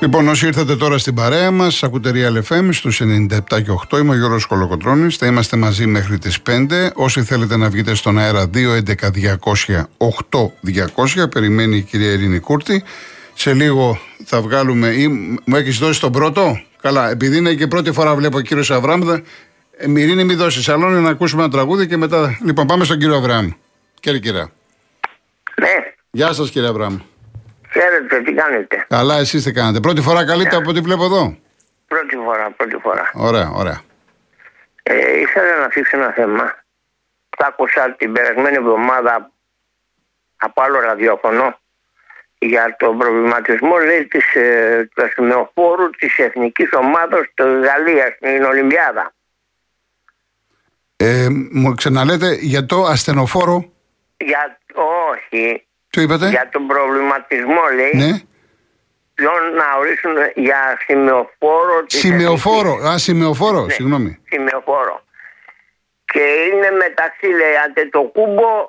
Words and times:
Λοιπόν, 0.00 0.28
όσοι 0.28 0.46
ήρθατε 0.46 0.76
τώρα 0.76 0.98
στην 0.98 1.14
παρέα 1.14 1.50
μας, 1.50 1.82
ακούτε 1.82 2.10
Real 2.14 2.42
FM 2.52 2.68
στους 2.72 3.00
97 3.00 3.38
και 3.48 3.70
8. 3.90 3.98
Είμαι 3.98 4.10
ο 4.10 4.14
Γιώργος 4.14 4.46
Κολοκοτρόνη. 4.46 5.10
Θα 5.10 5.26
είμαστε 5.26 5.56
μαζί 5.56 5.86
μέχρι 5.86 6.18
τις 6.18 6.42
5. 6.42 6.90
Όσοι 6.94 7.22
θέλετε 7.22 7.56
να 7.56 7.68
βγείτε 7.68 7.94
στον 7.94 8.18
αέρα 8.18 8.50
211-200-8200, 8.54 11.30
περιμένει 11.30 11.76
η 11.76 11.82
κυρία 11.82 12.12
Ειρήνη 12.12 12.38
Κούρτη. 12.38 12.82
Σε 13.34 13.54
λίγο 13.54 13.98
θα 14.24 14.40
βγάλουμε. 14.40 14.88
Ή, 14.88 15.08
μου 15.44 15.56
έχεις 15.56 15.78
δώσει 15.78 16.00
τον 16.00 16.12
πρώτο; 16.12 16.60
Καλά, 16.82 17.10
επειδή 17.10 17.36
είναι 17.36 17.54
και 17.54 17.66
πρώτη 17.66 17.92
φορά 17.92 18.14
βλέπω 18.14 18.40
κύριος 18.40 18.70
Αβράμ, 18.70 19.10
ε, 19.10 19.22
Ειρήνη, 19.86 20.24
μην 20.24 20.36
δώσεις 20.36 20.64
σαλόνι 20.64 21.00
να 21.00 21.10
ακούσουμε 21.10 21.42
ένα 21.42 21.50
τραγούδι 21.50 21.86
και 21.86 21.96
μετά. 21.96 22.38
Λοιπόν, 22.44 22.66
πάμε 22.66 22.84
στον 22.84 22.98
κύριο 22.98 23.16
Αβράμ. 23.16 23.50
Κύριε 24.00 24.18
κυρία. 24.18 24.50
Ναι, 25.60 25.68
Γεια 26.10 26.32
σας, 26.32 26.50
κύριε 26.50 26.68
Αβράμ. 26.68 26.98
Ξέρετε 27.68 28.20
τι 28.22 28.32
κάνετε. 28.32 28.86
Καλά, 28.88 29.18
εσείς 29.18 29.42
τι 29.42 29.52
κάνετε. 29.52 29.80
Πρώτη 29.80 30.00
φορά 30.00 30.24
καλείτε 30.24 30.56
από 30.56 30.70
ό,τι 30.70 30.80
βλέπω 30.80 31.04
εδώ; 31.04 31.38
Πρώτη 31.86 32.16
φορά, 32.16 32.50
πρώτη 32.50 32.76
φορά. 32.76 33.10
Ωραία, 33.14 33.50
ωραία. 33.54 33.80
Ε, 34.82 35.20
ήθελα 35.20 35.56
να 35.60 35.68
θίξω 35.68 35.96
ένα 35.96 36.12
θέμα. 36.12 36.56
Τα 37.36 37.46
άκουσα 37.46 37.94
την 37.98 38.12
περασμένη 38.12 38.56
εβδομάδα 38.56 39.30
από 40.36 40.62
άλλο 40.62 40.80
ραδιόφωνο 40.80 41.58
για 42.38 42.76
τον 42.78 42.98
προβληματισμό 42.98 43.76
λέει 43.76 44.06
της, 44.06 44.34
ε, 44.34 44.88
του 44.94 45.04
ασημεοφόρου 45.04 45.90
της 45.90 46.18
εθνικής 46.18 46.68
ομάδας 46.72 47.20
της 47.34 47.44
Γαλλίας 47.46 48.14
στην 48.14 48.44
Ολυμπιάδα. 48.44 49.12
Ε, 50.96 51.26
μου 51.50 51.74
ξαναλέτε 51.74 52.32
για 52.40 52.66
το 52.66 52.82
ασθενοφόρο; 52.82 53.72
Για, 54.16 54.58
όχι, 55.10 55.67
Τι 55.90 56.02
είπατε; 56.02 56.28
για 56.28 56.48
τον 56.52 56.66
προβληματισμό 56.66 57.62
λέει 57.74 57.90
Ναι. 57.94 58.18
ποιον 59.14 59.54
να 59.54 59.64
ορίσουν 59.78 60.16
για 60.34 60.78
σημεοφόρο 60.86 61.84
της 61.86 61.98
Σημεοφόρο. 61.98 62.68
εθνικής- 62.68 62.90
Α, 62.94 62.98
σημεοφόρο, 62.98 63.64
Ναι. 63.64 63.72
συγγνώμη. 63.72 64.22
σημεοφόρο. 64.30 65.04
Και 66.04 66.20
είναι 66.52 66.70
μεταξύ 66.70 67.26
λέει 67.26 67.56
Αντετοκούμπο 67.66 68.68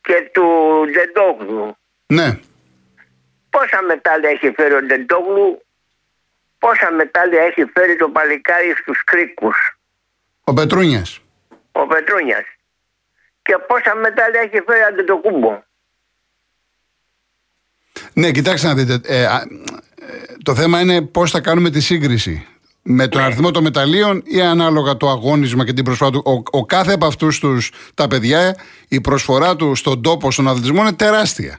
και 0.00 0.30
του 0.32 0.46
Ντεντόγλου. 0.92 1.76
Ναι. 2.06 2.38
Πόσα 3.50 3.82
μετάλλια 3.82 4.30
έχει 4.30 4.50
φέρει 4.56 4.74
ο 4.74 4.82
Ντεντόγλου, 4.82 5.62
πόσα 6.58 6.90
μετάλλια 6.92 7.42
έχει 7.42 7.64
φέρει 7.74 7.96
το 7.96 8.08
παλικάρι 8.08 8.74
στους 8.80 9.04
κρίκους, 9.04 9.78
Ο 10.44 10.52
Πετρούνιας. 10.52 11.20
ο 11.72 11.86
Πετρούνιας. 11.86 12.44
Και 13.42 13.58
πόσα 13.58 13.94
μετάλλια 13.94 14.40
έχει 14.40 14.60
φέρει 14.66 14.80
ο 14.80 14.86
Αντετοκούμπο. 14.86 15.62
Ναι, 18.12 18.30
κοιτάξτε 18.30 18.66
να 18.66 18.74
δείτε. 18.74 19.00
ε, 19.04 19.24
α, 19.24 19.36
ε, 19.36 19.42
το 20.42 20.54
θέμα 20.54 20.80
είναι 20.80 21.02
πώς 21.02 21.30
θα 21.30 21.40
κάνουμε 21.40 21.70
τη 21.70 21.80
σύγκριση. 21.80 22.46
Με 22.82 22.94
Ναι. 22.94 23.08
τον 23.08 23.20
αριθμό 23.22 23.50
των 23.50 23.62
μεταλλίων 23.62 24.22
ή 24.26 24.40
ανάλογα 24.40 24.96
το 24.96 25.08
αγώνισμα 25.08 25.64
και 25.64 25.72
την 25.72 25.84
προσφορά 25.84 26.10
του. 26.10 26.22
Ο, 26.52 26.58
ο 26.58 26.64
κάθε 26.66 26.92
από 26.92 27.06
αυτούς 27.06 27.40
τα 27.94 28.08
παιδιά, 28.08 28.56
η 28.88 29.00
προσφορά 29.00 29.56
του 29.56 29.74
στον 29.74 30.02
τόπο, 30.02 30.30
στον 30.30 30.48
αθλητισμό 30.48 30.80
είναι 30.80 30.92
τεράστια. 30.92 31.52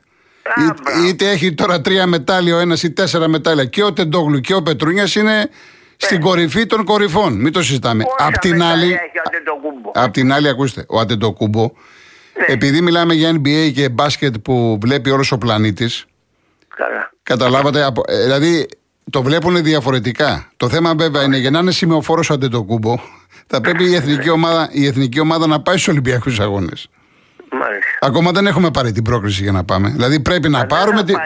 Α, 0.43 0.63
Είτε, 0.63 0.73
μπράβο. 0.83 1.07
είτε 1.07 1.29
έχει 1.29 1.53
τώρα 1.53 1.81
τρία 1.81 2.05
μετάλλια 2.07 2.55
ο 2.55 2.59
ένας 2.59 2.83
ή 2.83 2.91
τέσσερα 2.91 3.27
μετάλλια 3.27 3.65
και 3.65 3.83
ο 3.83 3.93
Τεντόγλου 3.93 4.39
και 4.39 4.53
ο 4.53 4.61
Πετρούνιας 4.61 5.15
είναι 5.15 5.49
στην 5.97 6.19
κορυφή 6.21 6.65
των 6.65 6.83
κορυφών. 6.83 7.33
Μην 7.33 7.51
το 7.53 7.63
συζητάμε. 7.63 8.03
Ναι. 8.03 8.09
Πόσα 8.09 8.27
Απ' 8.27 8.37
την 8.37 8.51
μετάλλια 8.51 8.73
άλλη, 8.75 8.91
έχει 8.91 9.17
ο 9.17 9.21
Αντετοκούμπο. 9.27 9.91
Απ' 9.93 10.11
την 10.13 10.33
άλλη, 10.33 10.47
ακούστε, 10.47 10.85
ο 10.87 10.99
Αντετοκούμπο, 10.99 11.61
Ναι. 11.61 12.45
επειδή 12.53 12.81
μιλάμε 12.81 13.13
για 13.13 13.31
NBA 13.35 13.71
και 13.73 13.89
μπάσκετ 13.89 14.35
που 14.37 14.77
βλέπει 14.81 15.09
όλος 15.09 15.31
ο 15.31 15.37
πλανήτης, 15.37 16.05
Καλά. 16.79 17.11
καταλάβατε. 17.23 17.83
από- 17.83 18.03
ε, 18.07 18.23
δηλαδή, 18.23 18.67
το 19.11 19.21
βλέπουν 19.23 19.63
διαφορετικά. 19.63 20.51
Το 20.57 20.69
θέμα 20.69 20.93
βέβαια 20.95 21.23
είναι 21.23 21.37
για 21.37 21.51
να 21.51 21.59
είναι 21.59 21.71
σημειοφόρος 21.71 22.29
ο 22.29 22.33
Αντετοκούμπο, 22.33 22.99
θα 23.47 23.61
πρέπει 23.61 23.83
η 23.89 23.95
εθνική 23.95 24.29
ομάδα, 24.29 24.69
η 24.71 24.85
εθνική 24.85 25.19
ομάδα 25.19 25.47
να 25.47 25.61
πάει 25.61 25.75
στους 25.75 25.87
Ολυμπιακούς 25.87 26.39
Αγώνες. 26.39 26.89
Μάλιστα. 27.51 27.97
Ακόμα 28.01 28.31
δεν 28.31 28.47
έχουμε 28.47 28.71
πάρει 28.71 28.91
την 28.91 29.03
πρόκριση 29.03 29.43
για 29.43 29.51
να 29.51 29.63
πάμε. 29.63 29.89
Δηλαδή, 29.89 30.19
πρέπει 30.19 30.49
να 30.49 30.57
Δεν 30.57 30.67
πάρουμε. 30.67 30.97
θα 30.97 31.03
Τη... 31.03 31.13
πάει, 31.13 31.25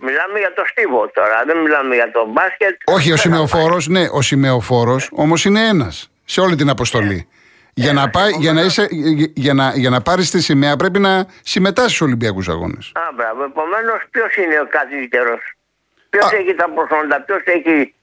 Μιλάμε 0.00 0.38
για 0.38 0.52
το 0.56 0.62
στίβο 0.70 1.10
τώρα, 1.14 1.42
δεν 1.46 1.56
μιλάμε 1.58 1.94
για 1.94 2.10
το 2.12 2.26
μπάσκετ. 2.32 2.74
Όχι, 2.84 2.94
ο 3.12 3.14
Δεν 3.14 3.16
θα 3.16 3.22
σημειοφόρος, 3.22 3.88
ναι, 3.88 4.06
ο 4.12 4.22
σημειοφόρος 4.22 5.08
όμως 5.12 5.44
είναι 5.44 5.66
ένας 5.66 6.08
σε 6.24 6.40
όλη 6.40 6.56
την 6.56 6.68
αποστολή. 6.68 7.28
Για 7.82 7.92
να, 7.92 8.10
πάει, 8.10 8.30
για, 8.38 8.52
να 8.52 8.60
είσαι, 8.62 8.88
για, 9.34 9.54
να, 9.54 9.72
για 9.74 9.90
να 9.90 10.00
πάρεις 10.00 10.30
τη 10.30 10.40
σημαία 10.42 10.76
πρέπει 10.76 10.98
να 10.98 11.26
συμμετάσχεις 11.42 11.94
στους 11.94 12.06
Ολυμπιακούς 12.06 12.48
Αγώνες. 12.48 12.92
Α, 12.94 13.00
μπράβο. 13.14 13.44
Επομένως, 13.44 13.98
ποιος 14.10 14.36
είναι 14.36 14.60
ο 14.60 14.66
καλύτερος; 14.70 15.40
Ποιος 16.10 16.24
Α. 16.32 16.36
έχει 16.36 16.54
τα 16.54 16.66
προσόντα, 16.70 17.20
ποιος 17.20 17.42
έχει. 17.44 17.94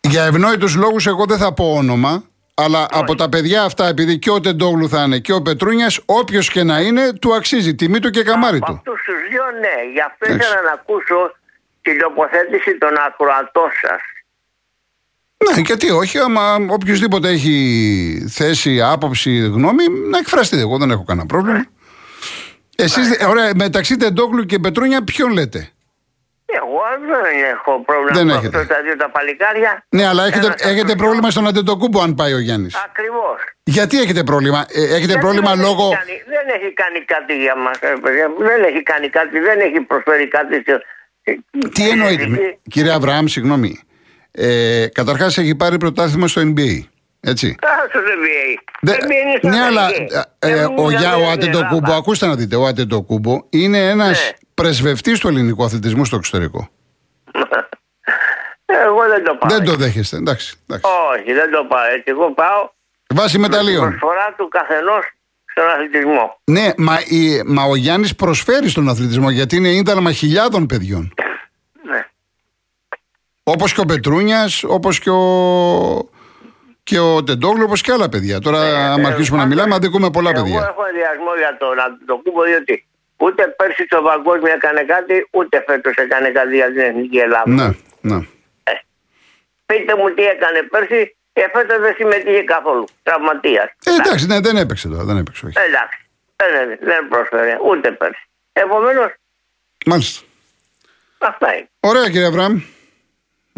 Για 0.00 0.24
ευνόητους 0.24 0.74
λόγους, 0.76 1.06
εγώ 1.06 1.24
δεν 1.26 1.38
θα 1.38 1.52
πω 1.52 1.74
όνομα, 1.76 2.22
αλλά 2.54 2.86
από 2.90 3.14
τα 3.14 3.28
παιδιά 3.28 3.62
αυτά, 3.62 3.86
επειδή 3.88 4.18
και 4.18 4.30
ο 4.30 4.40
Τεντόγλου 4.40 4.88
θα 4.88 5.02
είναι 5.02 5.18
και 5.18 5.32
ο 5.32 5.42
Πετρούνιας, 5.42 6.00
όποιος 6.06 6.50
και 6.50 6.62
να 6.62 6.80
είναι, 6.80 7.12
του 7.12 7.34
αξίζει 7.34 7.74
τιμή 7.74 7.98
του 7.98 8.10
και 8.10 8.22
καμάρι 8.22 8.56
Από 8.56 8.66
του. 8.66 8.72
αυτούς 8.72 9.00
τους 9.06 9.28
δύο, 9.30 9.44
ναι. 9.60 9.76
Γι' 9.92 10.00
αυτό 10.00 10.24
Εντάξει. 10.26 10.48
ήθελα 10.48 10.62
να 10.62 10.72
ακούσω 10.72 11.36
την 11.82 11.98
τοποθέτηση 11.98 12.78
των 12.78 12.90
ακροατών 13.06 13.70
σας. 13.82 14.00
Ναι, 15.44 15.60
γιατί 15.60 15.90
όχι, 15.90 16.18
άμα 16.18 16.54
οποιοδήποτε 16.68 17.28
έχει 17.28 18.26
θέση, 18.30 18.82
άποψη, 18.82 19.38
γνώμη, 19.38 19.84
να 20.10 20.18
εκφραστεί. 20.18 20.58
Εγώ 20.58 20.78
δεν 20.78 20.90
έχω 20.90 21.04
κανένα 21.04 21.26
πρόβλημα. 21.26 21.64
Εσείς, 22.76 23.18
ωραία, 23.28 23.50
μεταξύ 23.54 23.96
Τεντόγλου 23.96 24.44
και 24.44 24.58
Πετρούνια, 24.58 25.04
ποιον 25.04 25.32
λέτε; 25.32 25.70
Εγώ 26.46 26.80
δεν 27.00 27.50
έχω 27.52 27.80
πρόβλημα 27.84 28.16
Δεν 28.16 28.26
με 28.26 28.32
έχετε. 28.32 28.58
αυτό 28.58 28.74
τα 28.74 28.82
δύο 28.82 28.96
τα 28.96 29.10
παλικάρια. 29.10 29.84
Ναι, 29.88 30.06
αλλά 30.06 30.22
έχετε, 30.26 30.46
Ένας 30.46 30.60
από 30.60 30.68
έχετε 30.70 30.92
τους 30.92 31.02
πρόβλημα 31.02 31.30
στον 31.30 31.46
Αντετοκούμπο 31.46 32.00
αν 32.00 32.14
πάει 32.14 32.32
ο 32.32 32.38
Γιάννης. 32.38 32.74
Ακριβώς. 32.88 33.38
Γιατί 33.62 34.00
έχετε 34.00 34.22
πρόβλημα, 34.24 34.66
ε, 34.68 34.94
έχετε 34.96 35.18
πρόβλημα 35.18 35.54
λόγω. 35.54 35.88
δεν 36.34 36.46
έχει 36.60 36.72
κάνει 36.72 37.00
κάτι 37.04 37.34
για 37.42 37.56
μας, 37.56 37.78
Δεν 38.38 38.62
έχει 38.68 38.82
κάνει 38.82 39.08
κάτι, 39.08 39.38
δεν 39.38 39.60
έχει 39.60 39.80
προσφέρει 39.80 40.28
κάτι. 40.28 40.62
σε- 40.66 40.84
Τι 41.74 41.88
εννοείτε, 41.88 42.58
κύριε 42.70 42.92
Αβραάμ, 42.92 43.26
συγγνώμη. 43.26 43.80
Ε, 44.38 44.86
Καταρχάς 44.92 45.38
έχει 45.38 45.54
πάρει 45.54 45.78
πρωτάθλημα 45.78 46.28
στο 46.28 46.40
NBA. 46.44 46.80
Έτσι. 47.20 47.46
Α, 47.60 47.68
στο 47.88 47.98
NBA. 48.00 48.60
Δε- 48.80 48.92
NBA 48.92 49.04
είναι 49.04 49.38
στο 49.38 49.48
ναι, 49.48 49.60
αλλά 49.62 49.88
NBA. 49.90 49.92
ε, 50.38 50.54
Δεν 50.54 50.64
ο, 50.64 50.70
μιλάμε 50.70 50.90
για, 50.98 51.14
ο 51.16 51.18
για 51.18 51.32
Αντετοκούμπο, 51.32 51.76
Ελλάδα. 51.76 51.96
ακούστε 51.96 52.26
να 52.26 52.34
δείτε, 52.34 52.56
ο 52.56 52.66
Αντετοκούμπο 52.66 53.40
είναι 53.50 53.88
ένας 53.88 54.18
Ναι. 54.24 54.36
πρεσβευτής 54.54 55.18
του 55.20 55.28
ελληνικού 55.28 55.64
αθλητισμού 55.64 56.04
στο 56.04 56.16
εξωτερικό. 56.16 56.68
Εγώ 58.84 59.00
δεν 59.08 59.24
το 59.24 59.34
πάω. 59.34 59.50
Δεν 59.58 59.64
το 59.64 59.74
δέχεστε, 59.74 60.16
εντάξει. 60.16 60.54
εντάξει. 60.68 60.90
Όχι, 61.14 61.32
δεν 61.32 61.50
το 61.50 61.64
πάω 61.68 61.84
έτσι. 61.94 62.04
Εγώ 62.06 62.32
πάω 62.34 62.70
Βάση 63.14 63.38
με 63.38 63.48
μεταλλίων. 63.48 63.88
προσφορά 63.88 64.34
του 64.36 64.48
καθενός 64.48 65.04
στον 65.52 65.64
αθλητισμό. 65.70 66.40
Ναι, 66.44 66.72
μα, 66.76 66.98
η- 67.08 67.42
μα 67.46 67.62
ο 67.62 67.76
Γιάννης 67.76 68.14
προσφέρει 68.16 68.68
στον 68.68 68.88
αθλητισμό 68.88 69.30
γιατί 69.30 69.56
είναι 69.56 69.68
ίνταλμα 69.68 70.12
χιλιάδων 70.12 70.66
παιδιών. 70.66 71.14
Ναι. 73.48 73.52
Όπως 73.54 73.72
και 73.72 73.80
ο 73.80 73.84
Πετρούνιας, 73.84 74.64
όπως 74.64 74.98
και 74.98 75.10
ο. 75.10 75.24
Και 76.82 76.98
ο 76.98 77.24
Τεντόγλου, 77.24 77.64
όπως 77.66 77.80
και 77.80 77.92
άλλα 77.92 78.08
παιδιά. 78.08 78.38
Τώρα, 78.40 78.58
άμα 78.92 79.08
Ε, 79.08 79.12
αρχίσουμε 79.12 79.38
να 79.38 79.46
μιλάμε, 79.46 79.74
αδικούμε 79.74 80.10
πολλά 80.10 80.30
Εγώ 80.34 80.42
παιδιά. 80.42 80.66
έχω 80.70 80.84
ενδιασμό 80.86 81.34
για 81.38 81.56
τον 81.58 81.80
Αντιτοκούμπο 81.80 82.42
διότι 82.42 82.86
ούτε 83.16 83.42
πέρσι 83.58 83.84
στο 83.84 84.02
παγκόσμιο 84.02 84.52
έκανε 84.52 84.82
κάτι, 84.82 85.28
ούτε 85.30 85.64
φέτος 85.66 85.94
έκανε 85.94 86.28
κάτι 86.30 86.54
για 86.54 86.66
την 86.66 86.78
εθνική 86.80 87.16
Ελλάδα. 87.18 87.50
Ναι, 87.50 87.68
ναι. 88.00 88.18
Πείτε 89.66 89.96
μου 89.96 90.14
τι 90.14 90.22
έκανε 90.22 90.62
πέρσι 90.62 91.16
και 91.32 91.50
φέτος 91.54 91.78
δεν 91.80 91.94
συμμετείχε 91.96 92.42
καθόλου. 92.42 92.84
Τραυματίας. 93.02 93.68
Ε, 93.84 93.90
εντάξει, 94.00 94.26
ναι, 94.26 94.40
δεν 94.40 94.56
έπαιξε 94.56 94.88
τώρα, 94.88 95.04
δεν 95.04 95.16
έπαιξε. 95.16 95.46
Όχι. 95.46 95.56
Εντάξει. 95.68 95.98
Δεν, 96.36 96.78
δεν 96.88 97.08
πρόσφερε 97.08 97.58
ούτε 97.70 97.90
πέρσι. 97.90 98.24
Επομένως, 98.52 99.10
Μάλιστα. 99.86 100.24
αυτά 101.18 101.56
είναι. 101.56 101.68
Ωραία, 101.80 102.04
κύριε 102.10 102.26
Αβραάμ. 102.26 102.60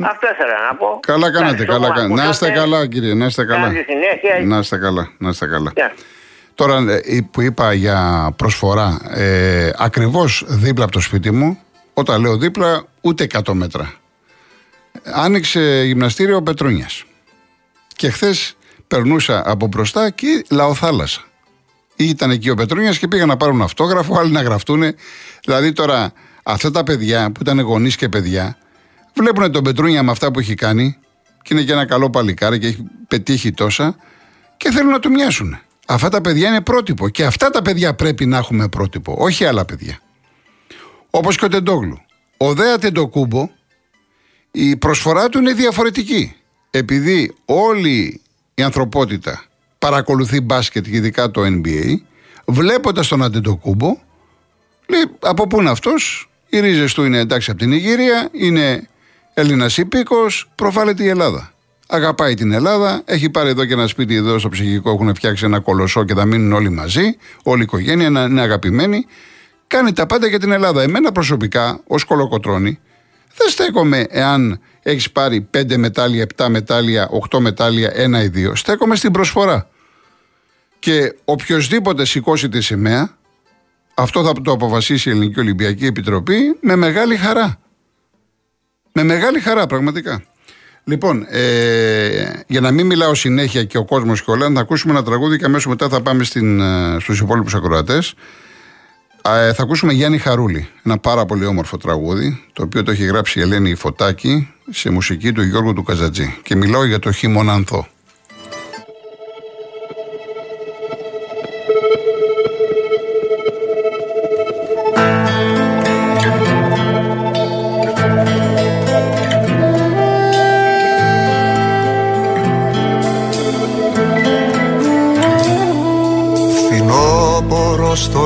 Αυτό 0.02 0.26
ήθελα 0.32 0.54
να 0.70 0.76
πω. 0.76 1.00
Καλά 1.00 1.32
κάνατε, 1.32 1.62
Ευχαριστώ 1.62 1.72
καλά 1.72 1.88
που 1.88 1.94
κάνατε. 1.94 2.22
Να 2.22 2.28
είστε 2.28 2.46
ακούσατε. 2.46 2.70
καλά, 2.70 2.86
κύριε, 2.86 3.14
να 3.14 3.26
είστε 3.26 3.44
καλά. 3.44 3.66
Καλή 3.66 3.84
συνέχεια. 3.88 4.46
Να 4.46 4.58
είστε 4.58 4.76
καλά, 4.76 5.12
να 5.18 5.28
είστε 5.28 5.46
καλά. 5.46 5.72
Γεια. 5.74 5.94
Τώρα 6.54 6.76
ε, 7.04 7.20
που 7.30 7.40
είπα 7.40 7.72
για 7.72 8.30
προσφορά, 8.36 8.98
ε, 9.10 9.70
ακριβώς 9.76 10.44
δίπλα 10.46 10.84
από 10.84 10.92
το 10.92 11.00
σπίτι 11.00 11.30
μου, 11.30 11.58
όταν 11.94 12.20
λέω 12.20 12.36
δίπλα, 12.36 12.84
ούτε 13.00 13.26
100 13.44 13.52
μέτρα. 13.52 13.92
Άνοιξε 15.04 15.82
γυμναστήριο 15.86 16.42
Πετρούνιας. 16.42 17.04
Και 17.96 18.10
χθες 18.10 18.56
περνούσα 18.86 19.42
από 19.46 19.66
μπροστά 19.66 20.10
και 20.10 20.44
λαοθάλασσα. 20.50 21.20
Ήταν 21.96 22.30
εκεί 22.30 22.50
ο 22.50 22.54
Πετρούνιας 22.54 22.98
και 22.98 23.08
πήγαν 23.08 23.28
να 23.28 23.36
πάρουν 23.36 23.62
αυτόγραφο, 23.62 24.18
άλλοι 24.18 24.30
να 24.30 24.42
γραφτούν. 24.42 24.82
Δηλαδή 25.44 25.72
τώρα 25.72 26.12
αυτά 26.42 26.70
τα 26.70 26.82
παιδιά 26.82 27.30
που 27.32 27.40
ήταν 27.40 27.60
γονείς 27.60 27.96
και 27.96 28.08
παιδιά, 28.08 28.58
βλέπουν 29.18 29.52
τον 29.52 29.62
Πετρούνια 29.62 30.02
με 30.02 30.10
αυτά 30.10 30.30
που 30.30 30.38
έχει 30.38 30.54
κάνει 30.54 30.96
και 31.42 31.54
είναι 31.54 31.62
και 31.62 31.72
ένα 31.72 31.86
καλό 31.86 32.10
παλικάρι 32.10 32.58
και 32.58 32.66
έχει 32.66 32.84
πετύχει 33.08 33.52
τόσα 33.52 33.96
και 34.56 34.70
θέλουν 34.70 34.90
να 34.90 34.98
του 34.98 35.10
μοιάσουν. 35.10 35.58
Αυτά 35.86 36.08
τα 36.08 36.20
παιδιά 36.20 36.48
είναι 36.48 36.60
πρότυπο 36.60 37.08
και 37.08 37.24
αυτά 37.24 37.50
τα 37.50 37.62
παιδιά 37.62 37.94
πρέπει 37.94 38.26
να 38.26 38.36
έχουμε 38.36 38.68
πρότυπο, 38.68 39.16
όχι 39.18 39.44
άλλα 39.44 39.64
παιδιά. 39.64 40.00
Όπως 41.10 41.36
και 41.36 41.44
ο 41.44 41.48
Τεντόγλου. 41.48 42.00
Ο 42.36 42.54
Δέα 42.54 42.78
Τεντοκούμπο, 42.78 43.50
η 44.50 44.76
προσφορά 44.76 45.28
του 45.28 45.38
είναι 45.38 45.52
διαφορετική. 45.52 46.34
Επειδή 46.70 47.34
όλη 47.44 48.20
η 48.54 48.62
ανθρωπότητα 48.62 49.44
παρακολουθεί 49.78 50.40
μπάσκετ 50.40 50.84
και 50.84 50.96
ειδικά 50.96 51.30
το 51.30 51.42
NBA, 51.44 51.94
βλέποντας 52.46 53.08
τον 53.08 53.22
Αντεντοκούμπο, 53.22 53.98
λέει 54.86 55.02
από 55.18 55.46
πού 55.46 55.60
είναι 55.60 55.70
αυτός, 55.70 56.30
οι 56.48 56.60
ρίζες 56.60 56.94
του 56.94 57.04
είναι 57.04 57.18
εντάξει 57.18 57.50
από 57.50 57.60
την 57.60 57.72
Ιγυρία, 57.72 58.28
είναι 58.32 58.88
Έλληνας 59.38 59.78
υπήκος, 59.78 60.50
προφάλεται 60.54 61.02
η 61.02 61.08
Ελλάδα. 61.08 61.52
Αγαπάει 61.88 62.34
την 62.34 62.52
Ελλάδα, 62.52 63.02
έχει 63.04 63.30
πάρει 63.30 63.48
εδώ 63.48 63.64
και 63.64 63.72
ένα 63.72 63.86
σπίτι 63.86 64.14
εδώ 64.14 64.38
στο 64.38 64.48
ψυχικό, 64.48 64.90
έχουν 64.90 65.14
φτιάξει 65.14 65.44
ένα 65.44 65.60
κολοσσό 65.60 66.04
και 66.04 66.14
θα 66.14 66.24
μείνουν 66.24 66.52
όλοι 66.52 66.70
μαζί, 66.70 67.16
όλη 67.42 67.60
η 67.60 67.62
οικογένεια, 67.62 68.10
να 68.10 68.22
είναι 68.22 68.40
αγαπημένοι. 68.40 69.06
Κάνει 69.66 69.92
τα 69.92 70.06
πάντα 70.06 70.26
για 70.26 70.38
την 70.38 70.52
Ελλάδα. 70.52 70.82
Εμένα 70.82 71.12
προσωπικά, 71.12 71.80
ως 71.86 72.04
κολοκοτρόνη, 72.04 72.78
δεν 73.36 73.48
στέκομαι 73.48 74.06
εάν 74.08 74.60
έχεις 74.82 75.10
πάρει 75.10 75.48
5 75.50 75.76
μετάλλια, 75.76 76.26
7 76.36 76.46
μετάλλια, 76.48 77.08
8 77.30 77.38
μετάλλια, 77.40 77.92
1 77.94 78.22
ή 78.22 78.28
2. 78.28 78.54
Στέκομαι 78.54 78.96
στην 78.96 79.12
προσφορά. 79.12 79.68
Και 80.78 81.14
οποιοδήποτε 81.24 82.04
σηκώσει 82.04 82.48
τη 82.48 82.60
σημαία, 82.60 83.16
αυτό 83.94 84.24
θα 84.24 84.32
το 84.42 84.52
αποφασίσει 84.52 85.08
η 85.08 85.12
Ελληνική 85.12 85.40
Ολυμπιακή 85.40 85.86
Επιτροπή 85.86 86.56
με 86.60 86.76
μεγάλη 86.76 87.16
χαρά. 87.16 87.58
Με 88.92 89.02
μεγάλη 89.02 89.40
χαρά, 89.40 89.66
πραγματικά. 89.66 90.22
Λοιπόν, 90.84 91.26
ε, 91.30 92.30
για 92.46 92.60
να 92.60 92.70
μην 92.70 92.86
μιλάω 92.86 93.14
συνέχεια 93.14 93.64
και 93.64 93.78
ο 93.78 93.84
κόσμος 93.84 94.22
και 94.22 94.30
όλα, 94.30 94.48
να 94.48 94.60
ακούσουμε 94.60 94.92
ένα 94.92 95.02
τραγούδι 95.02 95.38
και 95.38 95.44
αμέσως 95.44 95.66
μετά 95.66 95.88
θα 95.88 96.00
πάμε 96.00 96.24
στην, 96.24 96.60
ε, 96.60 96.96
στους 97.00 97.20
υπόλοιπους 97.20 97.54
ακροατές. 97.54 98.14
Ε, 99.22 99.52
θα 99.52 99.62
ακούσουμε 99.62 99.92
Γιάννη 99.92 100.18
Χαρούλη, 100.18 100.68
ένα 100.82 100.98
πάρα 100.98 101.24
πολύ 101.24 101.46
όμορφο 101.46 101.76
τραγούδι, 101.76 102.44
το 102.52 102.62
οποίο 102.62 102.82
το 102.82 102.90
έχει 102.90 103.04
γράψει 103.04 103.38
η 103.38 103.42
Ελένη 103.42 103.74
Φωτάκη 103.74 104.54
σε 104.70 104.90
μουσική 104.90 105.32
του 105.32 105.42
Γιώργου 105.42 105.72
του 105.72 105.82
Καζατζή. 105.82 106.36
Και 106.42 106.56
μιλάω 106.56 106.84
για 106.84 106.98
το 106.98 107.12
χειμωνανθό. 107.12 107.88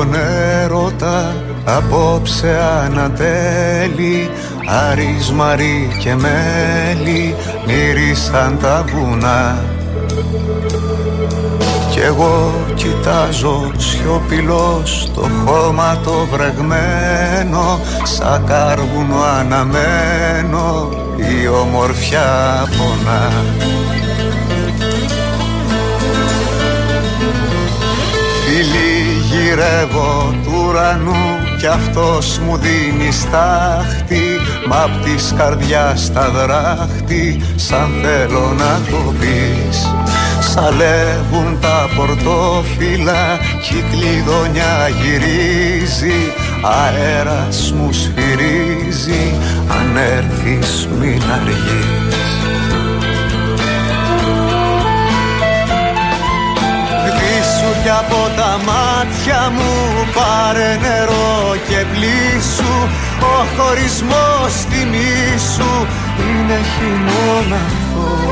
Στον 0.03 0.15
έρωτα 0.63 1.35
απόψε 1.65 2.59
ανατέλει 2.83 4.29
Άρης, 4.89 5.31
Μαρή 5.31 5.95
και 5.99 6.15
Μέλη 6.15 7.35
μύρισαν 7.67 8.57
τα 8.61 8.85
βουνά. 8.87 9.57
Κι 11.91 11.99
εγώ 11.99 12.53
κοιτάζω 12.75 13.71
σιωπηλός 13.77 15.11
το 15.15 15.27
χώμα 15.45 15.97
το 16.03 16.27
βρεγμένο 16.31 17.79
σαν 18.03 18.43
κάρβουνο 18.45 19.23
αναμένο 19.39 20.89
η 21.15 21.47
ομορφιά 21.47 22.63
πονά 22.77 23.31
γυρεύω 29.53 30.35
του 30.43 30.65
ουρανού 30.67 31.25
κι 31.59 31.65
αυτός 31.65 32.39
μου 32.39 32.57
δίνει 32.57 33.11
στάχτη 33.11 34.23
Μ' 34.67 34.73
απ' 34.73 35.03
της 35.03 35.33
καρδιάς 35.37 36.11
τα 36.13 36.29
δράχτη 36.29 37.41
σαν 37.55 37.91
θέλω 38.01 38.53
να 38.57 38.79
το 38.89 39.13
πεις. 39.19 39.87
Σαλεύουν 40.39 41.59
τα 41.61 41.89
πορτόφυλλα 41.95 43.39
κι 43.61 43.77
η 43.77 43.83
κλειδονιά 43.91 44.89
γυρίζει 45.01 46.33
Αέρας 46.61 47.71
μου 47.71 47.91
σφυρίζει 47.91 49.33
αν 49.69 49.97
έρθεις 49.97 50.87
μην 50.99 51.21
αργείς 51.31 52.42
κι 57.83 57.89
από 57.89 58.21
τα 58.37 58.51
μάτια 58.67 59.51
μου 59.55 59.71
πάρε 60.15 60.77
νερό 60.81 61.55
και 61.67 61.85
πλήσου. 61.91 62.75
Ο 63.19 63.35
χωρισμός 63.55 64.53
τιμή 64.69 65.37
σου 65.53 65.71
είναι 66.17 66.57
χειμώναθος 66.71 68.23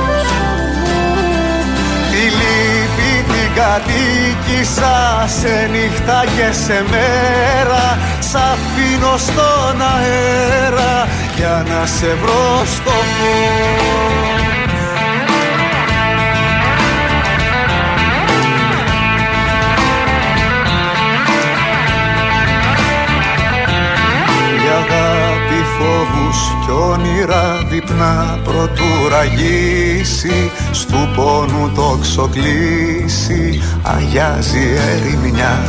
Τη 2.12 2.24
λύπη 2.39 3.12
την 3.31 3.50
κατοίκησα 3.56 5.25
σε 5.39 5.69
νύχτα 5.71 6.23
και 6.35 6.54
σε 6.66 6.83
μέρα. 6.90 7.97
Σ' 8.19 8.35
αφήνω 8.35 9.18
στον 9.18 9.81
αέρα 9.81 11.07
για 11.35 11.66
να 11.69 11.85
σε 11.85 12.18
βρω 12.21 12.66
στο 12.66 12.92
φως 12.92 14.50
φόβους 26.31 26.66
κι 26.66 26.71
όνειρα 26.71 27.64
διπνά 27.69 28.40
προτού 28.44 29.09
ραγίσει 29.09 30.52
στου 30.71 30.97
πόνου 31.16 31.71
το 31.76 31.97
ξοκλήσει 32.02 33.61
αγιάζει 33.83 34.68
ερημιά. 34.92 35.59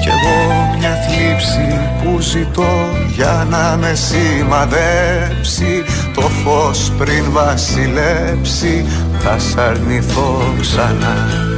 Κι 0.00 0.08
εγώ 0.08 0.76
μια 0.78 0.94
θλίψη 0.94 1.80
που 2.02 2.20
ζητώ 2.20 2.88
για 3.14 3.46
να 3.50 3.76
με 3.76 3.94
σημαδέψει 3.94 5.84
το 6.14 6.20
φως 6.20 6.92
πριν 6.98 7.24
βασιλέψει 7.32 8.86
θα 9.18 9.38
σ' 9.38 9.56
αρνηθώ 9.56 10.54
ξανά 10.60 11.51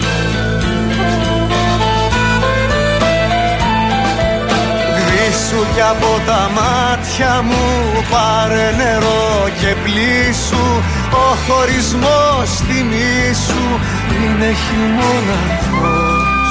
σου 5.54 5.66
κι 5.74 5.80
από 5.80 6.12
τα 6.26 6.50
μάτια 6.56 7.42
μου. 7.42 7.64
Πάρε 8.10 8.68
νερό 8.76 9.48
και 9.60 9.74
πλήσου 9.84 10.66
Ο 11.24 11.26
χωρισμός 11.46 12.48
τιμή 12.66 13.34
σου. 13.46 13.64
Είναι 14.14 14.50
χειμώναθος 14.62 16.50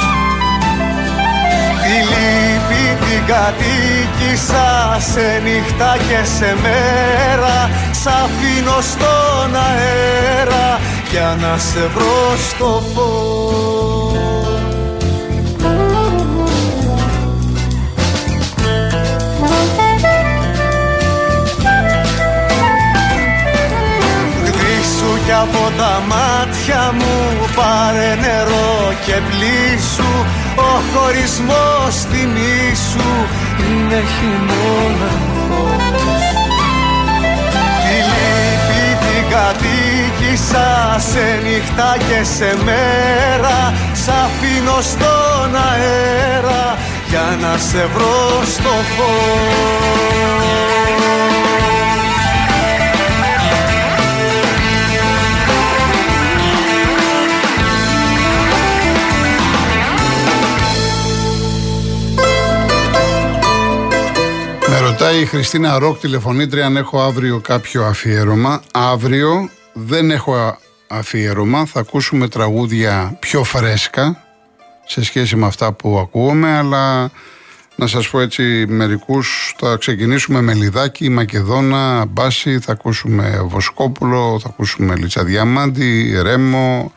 Τη 1.84 1.96
λύπη 2.12 2.84
την 3.04 3.22
κατοίκησα 3.32 4.70
σε 5.12 5.42
νύχτα 5.44 5.92
και 6.08 6.20
σε 6.38 6.56
μέρα. 6.64 7.70
Σ' 8.02 8.08
αφήνω 8.08 8.78
στον 8.92 9.56
αέρα 9.68 10.80
για 11.12 11.38
να 11.42 11.58
σε 11.58 11.88
βρω 11.94 12.38
στο 12.50 12.84
φως 12.94 13.43
κι 25.26 25.36
από 25.46 25.64
τα 25.78 25.94
μάτια 26.12 26.84
μου. 26.98 27.16
Πάρε 27.56 28.12
νερό 28.24 28.94
και 29.06 29.18
πλήσου 29.30 30.14
Ο 30.56 30.72
χωρισμός 30.92 31.94
τιμή 32.12 32.62
σου 32.90 33.10
είναι 33.66 34.00
χειμώνα. 34.14 35.12
Τη 37.86 37.98
λύπη 38.12 38.84
την 39.04 39.24
κατοίκη 39.34 39.94
Άφησα 40.34 41.00
σε 41.12 41.40
νύχτα 41.44 41.96
και 41.98 42.24
σε 42.24 42.58
μέρα. 42.64 43.74
Σ' 43.94 44.08
αφήνω 44.08 44.82
στον 44.82 45.56
αέρα 45.70 46.78
Για 47.10 47.38
να 47.42 47.58
σε 47.58 47.86
βρω 47.94 48.44
στο 48.54 48.70
φως 48.96 50.24
ρωτάει 64.80 65.22
η 65.22 65.26
Χριστίνα 65.26 65.80
Ροκ 65.80 66.00
τηλεφωνήτρια 66.00 66.66
αν 66.66 66.78
έχω 66.78 67.02
αύριο 67.02 67.40
κάποιο 67.40 67.84
αφιέρωμα. 67.84 68.62
Αύριο 68.72 69.50
δεν 69.74 70.12
έχω 70.12 70.58
αφιέρωμα. 70.88 71.66
Θα 71.66 71.80
ακούσουμε 71.80 72.28
τραγούδια 72.28 73.18
πιο 73.20 73.44
φρέσκα 73.44 74.24
σε 74.86 75.04
σχέση 75.04 75.36
με 75.36 75.46
αυτά 75.46 75.74
που 75.74 75.98
ακούμε, 76.00 76.58
αλλά 76.58 77.12
να 77.76 77.88
σας 77.88 78.10
πω 78.10 78.20
έτσι 78.20 78.66
μερικούς, 78.68 79.56
θα 79.58 79.76
ξεκινήσουμε 79.76 80.42
με 80.42 80.54
Λιδάκη, 80.54 81.10
Μακεδόνα, 81.10 82.06
Μπάση, 82.06 82.60
θα 82.60 82.72
ακούσουμε 82.72 83.42
Βοσκόπουλο, 83.46 84.40
θα 84.42 84.50
ακούσουμε 84.50 84.96
Λίτσα 84.96 85.24
Διαμάντη, 85.24 86.20
Ρέμο, 86.22 86.94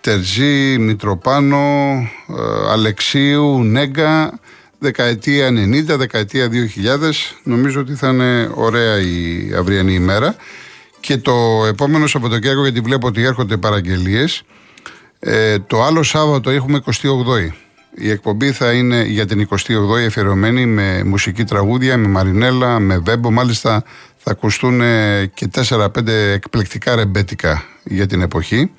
Τερζή, 0.00 0.78
Μητροπάνο, 0.78 1.56
ε, 2.28 2.70
Αλεξίου, 2.70 3.62
Νέγκα, 3.62 4.38
δεκαετία 4.84 5.48
90, 5.48 5.96
δεκαετία 5.96 6.48
2000. 6.48 7.36
Νομίζω 7.42 7.80
ότι 7.80 7.94
θα 7.94 8.08
είναι 8.08 8.50
ωραία 8.54 9.00
η 9.00 9.52
αυριανή 9.58 9.94
ημέρα. 9.94 10.36
Και 11.00 11.16
το 11.16 11.64
επόμενο 11.68 12.06
Σαββατοκύριακο, 12.06 12.62
γιατί 12.62 12.80
βλέπω 12.80 13.06
ότι 13.06 13.22
έρχονται 13.22 13.56
παραγγελίες. 13.56 14.42
Ε, 15.18 15.58
το 15.58 15.82
άλλο 15.82 16.02
Σάββατο 16.02 16.50
έχουμε 16.50 16.82
28η. 16.86 17.48
Η 17.96 18.10
εκπομπή 18.10 18.52
θα 18.52 18.72
είναι 18.72 19.02
για 19.02 19.26
την 19.26 19.48
28η 19.50 20.06
αφιερωμένη 20.06 20.66
με 20.66 21.04
μουσική 21.04 21.44
τραγούδια, 21.44 21.96
με 21.96 22.08
Μαρινέλα, 22.08 22.78
με 22.78 22.98
Βέμπο. 22.98 23.30
Μάλιστα 23.30 23.84
θα 24.16 24.30
ακουστούν 24.30 24.80
και 25.34 25.48
4-5 25.68 26.08
εκπληκτικά 26.08 26.94
ρεμπέτικα 26.94 27.64
για 27.84 28.06
την 28.06 28.20
εποχή. 28.20 28.70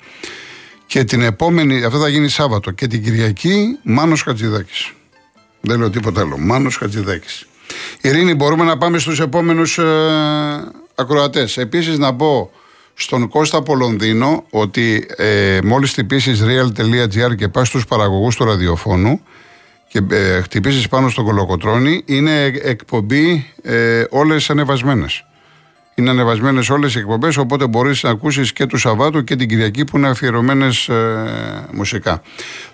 Και 0.86 1.04
την 1.04 1.22
επόμενη, 1.22 1.84
αυτό 1.84 1.98
θα 1.98 2.08
γίνει 2.08 2.28
Σάββατο. 2.28 2.70
Και 2.70 2.86
την 2.86 3.02
Κυριακή, 3.02 3.78
Μάνος 3.82 4.22
Χατζηδάκης. 4.22 4.92
Δεν 5.60 5.78
λέω 5.78 5.90
τίποτα 5.90 6.20
άλλο. 6.20 6.38
Μάνος 6.38 6.76
Χατζηδάκης. 6.76 7.46
Ειρήνη, 8.00 8.34
μπορούμε 8.34 8.64
να 8.64 8.78
πάμε 8.78 8.98
στους 8.98 9.20
επόμενους 9.20 9.78
ε, 9.78 9.84
ακροατές. 10.94 11.56
Επίσης, 11.56 11.98
να 11.98 12.14
πω 12.14 12.50
στον 12.94 13.28
Κώστα 13.28 13.58
από 13.58 13.74
Λονδίνο 13.74 14.44
ότι 14.50 15.06
ε, 15.16 15.58
μόλις 15.64 15.90
χτυπήσεις 15.90 16.42
real.gr 16.44 17.36
και 17.36 17.48
πας 17.48 17.68
στους 17.68 17.86
παραγωγούς 17.86 18.36
του 18.36 18.44
ραδιοφώνου 18.44 19.20
και 19.88 20.02
ε, 20.10 20.40
χτυπήσεις 20.40 20.88
πάνω 20.88 21.08
στον 21.08 21.24
κολοκοτρόνη, 21.24 22.02
είναι 22.04 22.44
εκπομπή 22.44 23.52
ε, 23.62 24.04
όλες 24.10 24.50
ανεβασμένες. 24.50 25.24
Είναι 25.98 26.10
ανεβασμένες 26.10 26.70
όλες 26.70 26.94
οι 26.94 26.98
εκπομπές, 26.98 27.36
οπότε 27.36 27.66
μπορείς 27.66 28.02
να 28.02 28.10
ακούσεις 28.10 28.52
και 28.52 28.66
του 28.66 28.76
Σαββάτου 28.76 29.24
και 29.24 29.36
την 29.36 29.48
Κυριακή 29.48 29.84
που 29.84 29.96
είναι 29.96 30.08
αφιερωμένες 30.08 30.88
ε, 30.88 31.68
μουσικά. 31.72 32.22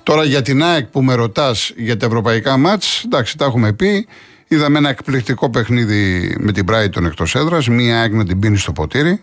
Τώρα 0.03 0.25
για 0.25 0.43
την 0.43 0.63
ΑΕΚ 0.63 0.87
που 0.87 1.03
με 1.03 1.15
ρωτάς 1.15 1.73
για 1.77 1.97
τα 1.97 2.07
ευρωπαϊκά 2.07 2.57
μάτς, 2.57 3.05
εντάξει, 3.05 3.39
τα 3.39 3.45
έχουμε 3.45 3.73
πει. 3.73 4.07
Είδαμε 4.49 4.79
ένα 4.79 4.89
εκπληκτικό 4.89 5.51
παιχνίδι 5.51 6.35
με 6.39 6.53
την 6.53 6.65
Brighton 6.71 7.05
εκτός 7.05 7.35
έδρας. 7.35 7.69
Μία 7.69 8.01
ΑΕΚ 8.01 8.13
να 8.13 8.25
την 8.25 8.39
πίνει 8.39 8.57
στο 8.57 8.73
ποτήρι. 8.73 9.23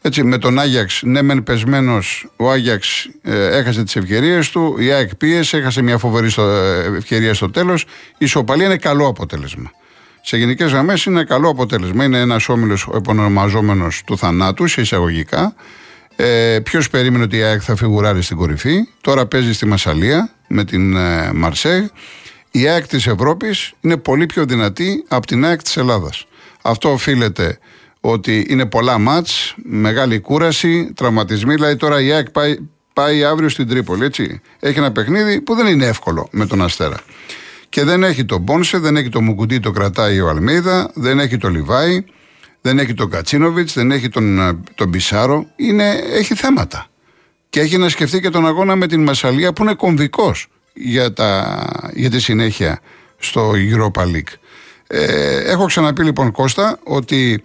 Έτσι, 0.00 0.22
με 0.22 0.38
τον 0.38 0.58
Άγιαξ, 0.58 1.02
ναι, 1.02 1.22
μεν 1.22 1.42
πεσμένος, 1.42 2.28
ο 2.36 2.50
Άγιαξ 2.50 3.08
ε, 3.22 3.56
έχασε 3.56 3.82
τις 3.84 3.96
ευκαιρίες 3.96 4.50
του. 4.50 4.76
Η 4.78 4.90
ΑΕΚ 4.90 5.14
πίεσε, 5.14 5.56
έχασε 5.56 5.82
μια 5.82 5.98
φοβερή 5.98 6.30
στο, 6.30 6.42
ε, 6.42 6.96
ευκαιρία 6.96 7.34
στο 7.34 7.50
τέλος. 7.50 7.82
Η 8.12 8.24
ισοπαλία 8.24 8.66
είναι 8.66 8.76
καλό 8.76 9.06
αποτέλεσμα 9.06 9.70
σε 10.20 10.36
γενικές 10.36 10.70
γραμμές 10.70 11.04
είναι 11.04 11.24
καλό 11.24 11.48
αποτέλεσμα. 11.48 12.04
Είναι 12.04 12.18
ένας 12.20 12.48
όμιλος 12.48 12.88
επωνομαζόμενος 12.94 14.02
του 14.06 14.18
θανάτου, 14.18 14.66
σε 14.66 14.80
εισαγωγικά. 14.80 15.54
Ε, 16.16 16.58
Ποιος 16.62 16.90
περίμενε 16.90 17.24
ότι 17.24 17.36
η 17.36 17.42
ΑΕΚ 17.42 17.60
θα 17.64 17.76
φιγουράρει 17.76 18.22
στην 18.22 18.36
κορυφή. 18.36 18.88
Τώρα 19.00 19.26
παίζει 19.26 19.52
στη 19.52 19.66
Μασαλία 19.66 20.30
με 20.48 20.64
την 20.64 20.96
ε, 20.96 21.32
Μαρσέ. 21.32 21.90
Η 22.50 22.68
ΑΕΚ 22.68 22.86
της 22.86 23.06
Ευρώπης 23.06 23.72
είναι 23.80 23.96
πολύ 23.96 24.26
πιο 24.26 24.44
δυνατή 24.44 25.04
από 25.08 25.26
την 25.26 25.44
ΑΕΚ 25.44 25.62
της 25.62 25.76
Ελλάδας. 25.76 26.26
Αυτό 26.62 26.92
οφείλεται 26.92 27.58
ότι 28.00 28.46
είναι 28.48 28.66
πολλά 28.66 28.98
μάτς, 28.98 29.54
μεγάλη 29.56 30.20
κούραση, 30.20 30.92
τραυματισμοί. 30.94 31.54
Δηλαδή 31.54 31.76
τώρα 31.76 32.00
η 32.00 32.12
ΑΕΚ 32.12 32.30
πάει, 32.30 32.56
πάει 32.92 33.24
αύριο 33.24 33.48
στην 33.48 33.68
Τρίπολη, 33.68 34.04
έτσι. 34.04 34.40
Έχει 34.60 34.78
ένα 34.78 34.92
παιχνίδι 34.92 35.40
που 35.40 35.54
δεν 35.54 35.66
είναι 35.66 35.86
εύκολο 35.86 36.28
με 36.30 36.46
τον 36.46 36.62
Αστέρα. 36.62 36.96
Και 37.78 37.84
δεν 37.84 38.02
έχει 38.02 38.24
τον 38.24 38.44
Πόνσε, 38.44 38.78
δεν 38.78 38.96
έχει 38.96 39.08
τον 39.08 39.24
Μουκουντή, 39.24 39.60
το 39.60 39.70
κρατάει 39.70 40.20
ο 40.20 40.28
Αλμίδα, 40.28 40.90
δεν 40.94 41.18
έχει 41.18 41.36
τον 41.36 41.52
Λιβάη, 41.52 42.04
δεν 42.60 42.78
έχει 42.78 42.94
τον 42.94 43.10
Κατσίνοβιτς, 43.10 43.74
δεν 43.74 43.90
έχει 43.90 44.08
τον, 44.08 44.40
ε, 44.40 44.58
τον 44.74 44.88
Μπισάρο. 44.88 45.46
Είναι, 45.56 45.88
έχει 45.90 46.34
θέματα. 46.34 46.86
Και 47.48 47.60
έχει 47.60 47.76
να 47.78 47.88
σκεφτεί 47.88 48.20
και 48.20 48.30
τον 48.30 48.46
αγώνα 48.46 48.76
με 48.76 48.86
την 48.86 49.02
Μασαλία 49.02 49.52
που 49.52 49.62
είναι 49.62 49.74
κομβικός 49.74 50.46
για, 50.72 51.12
για 51.94 52.10
τη 52.10 52.20
συνέχεια 52.20 52.80
στο 53.18 53.52
Europa 53.54 54.02
League. 54.02 54.32
Ε, 54.86 55.36
έχω 55.36 55.66
ξαναπεί 55.66 56.02
λοιπόν 56.02 56.30
Κώστα 56.30 56.78
ότι 56.84 57.42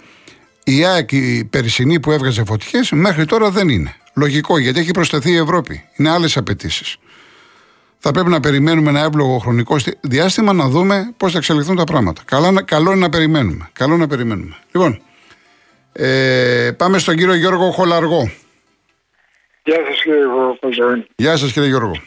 η 0.63 0.85
ΑΕΚ 0.85 1.11
η 1.11 1.43
περσινή 1.49 1.99
που 1.99 2.11
έβγαζε 2.11 2.43
φωτιές 2.45 2.91
μέχρι 2.91 3.25
τώρα 3.25 3.49
δεν 3.49 3.69
είναι. 3.69 3.95
Λογικό 4.13 4.57
γιατί 4.57 4.79
έχει 4.79 4.91
προσθεθεί 4.91 5.31
η 5.31 5.37
Ευρώπη. 5.37 5.83
Είναι 5.97 6.09
άλλες 6.09 6.37
απαιτήσεις 6.37 6.97
θα 8.05 8.11
πρέπει 8.11 8.29
να 8.29 8.39
περιμένουμε 8.39 8.89
ένα 8.89 9.03
εύλογο 9.03 9.37
χρονικό 9.37 9.75
διάστημα 10.01 10.53
να 10.53 10.67
δούμε 10.67 11.13
πώς 11.17 11.31
θα 11.31 11.37
εξελιχθούν 11.37 11.75
τα 11.75 11.83
πράγματα. 11.83 12.21
Καλό, 12.25 12.63
καλό 12.65 12.91
είναι 12.91 12.99
να 12.99 13.09
περιμένουμε. 13.09 13.69
Καλό 13.73 13.97
να 13.97 14.07
περιμένουμε. 14.07 14.55
Λοιπόν, 14.71 15.01
ε, 15.93 16.71
πάμε 16.77 16.97
στον 16.97 17.15
κύριο 17.15 17.33
Γιώργο 17.33 17.71
Χολαργό. 17.71 18.31
Γεια 19.63 19.79
σας 19.85 20.01
κύριε 20.01 20.17
Γιώργο 20.17 20.57
Γεια 21.15 21.37
σας 21.37 21.51
κύριε 21.51 21.67
Γιώργο. 21.67 22.01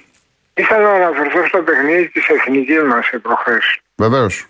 Ήθελα 0.54 0.98
να 0.98 1.06
αναφερθώ 1.06 1.46
στο 1.46 1.58
παιχνίδι 1.62 2.08
της 2.08 2.28
εθνικής 2.28 2.82
μας 2.82 3.10
προχθέ. 3.22 3.58
Βεβαίως. 3.96 4.46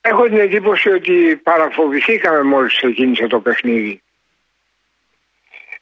Έχω 0.00 0.24
την 0.24 0.38
εντύπωση 0.38 0.88
ότι 0.88 1.40
παραφοβηθήκαμε 1.42 2.42
μόλις 2.42 2.76
ξεκίνησε 2.76 3.26
το 3.26 3.40
παιχνίδι. 3.40 4.02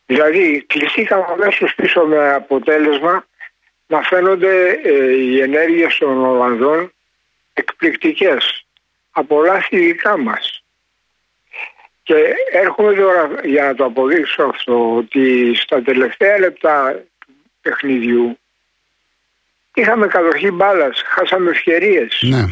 Δηλαδή, 0.07 0.65
κλειστήκαμε 0.67 1.25
αμέσω 1.31 1.67
πίσω 1.77 2.00
με 2.05 2.33
αποτέλεσμα 2.35 3.25
να 3.91 4.03
φαίνονται 4.03 4.81
ε, 4.83 5.17
οι 5.17 5.41
ενέργειες 5.41 5.97
των 5.99 6.25
Ολλανδών 6.25 6.93
εκπληκτικές 7.53 8.67
από 9.11 9.43
λάθη 9.43 9.79
δικά 9.79 10.19
μας. 10.19 10.65
Και 12.03 12.35
έρχομαι 12.53 12.95
τώρα 12.95 13.31
για 13.45 13.65
να 13.65 13.75
το 13.75 13.85
αποδείξω 13.85 14.43
αυτό 14.43 14.97
ότι 14.97 15.55
στα 15.55 15.83
τελευταία 15.83 16.39
λεπτά 16.39 17.05
του 17.19 17.35
παιχνιδιού 17.61 18.39
είχαμε 19.75 20.07
κατοχή 20.07 20.51
μπάλας, 20.51 21.03
χάσαμε 21.07 21.51
ευκαιρίες. 21.51 22.19
Ναι. 22.21 22.45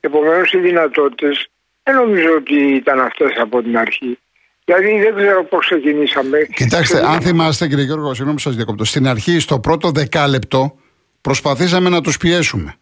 Επομένως 0.00 0.52
οι 0.52 0.58
δυνατότητες 0.58 1.46
δεν 1.82 1.94
νομίζω 1.94 2.34
ότι 2.34 2.74
ήταν 2.74 3.00
αυτές 3.00 3.36
από 3.36 3.62
την 3.62 3.78
αρχή. 3.78 4.18
Δηλαδή 4.64 5.02
δεν 5.02 5.16
ξέρω 5.16 5.44
πώς 5.44 5.66
ξεκινήσαμε. 5.66 6.38
Κοιτάξτε, 6.54 7.06
αν 7.06 7.20
θυμάστε 7.20 7.68
κύριε 7.68 7.84
Γιώργο, 7.84 8.08
συγγνώμη 8.08 8.34
που 8.34 8.42
σας 8.42 8.56
διακόπτω. 8.56 8.84
Στην 8.84 9.08
αρχή, 9.08 9.38
στο 9.38 9.60
πρώτο 9.60 9.90
δεκάλεπτο, 9.90 10.74
προσπαθήσαμε 11.20 11.88
να 11.88 12.00
τους 12.00 12.16
πιέσουμε. 12.16 12.74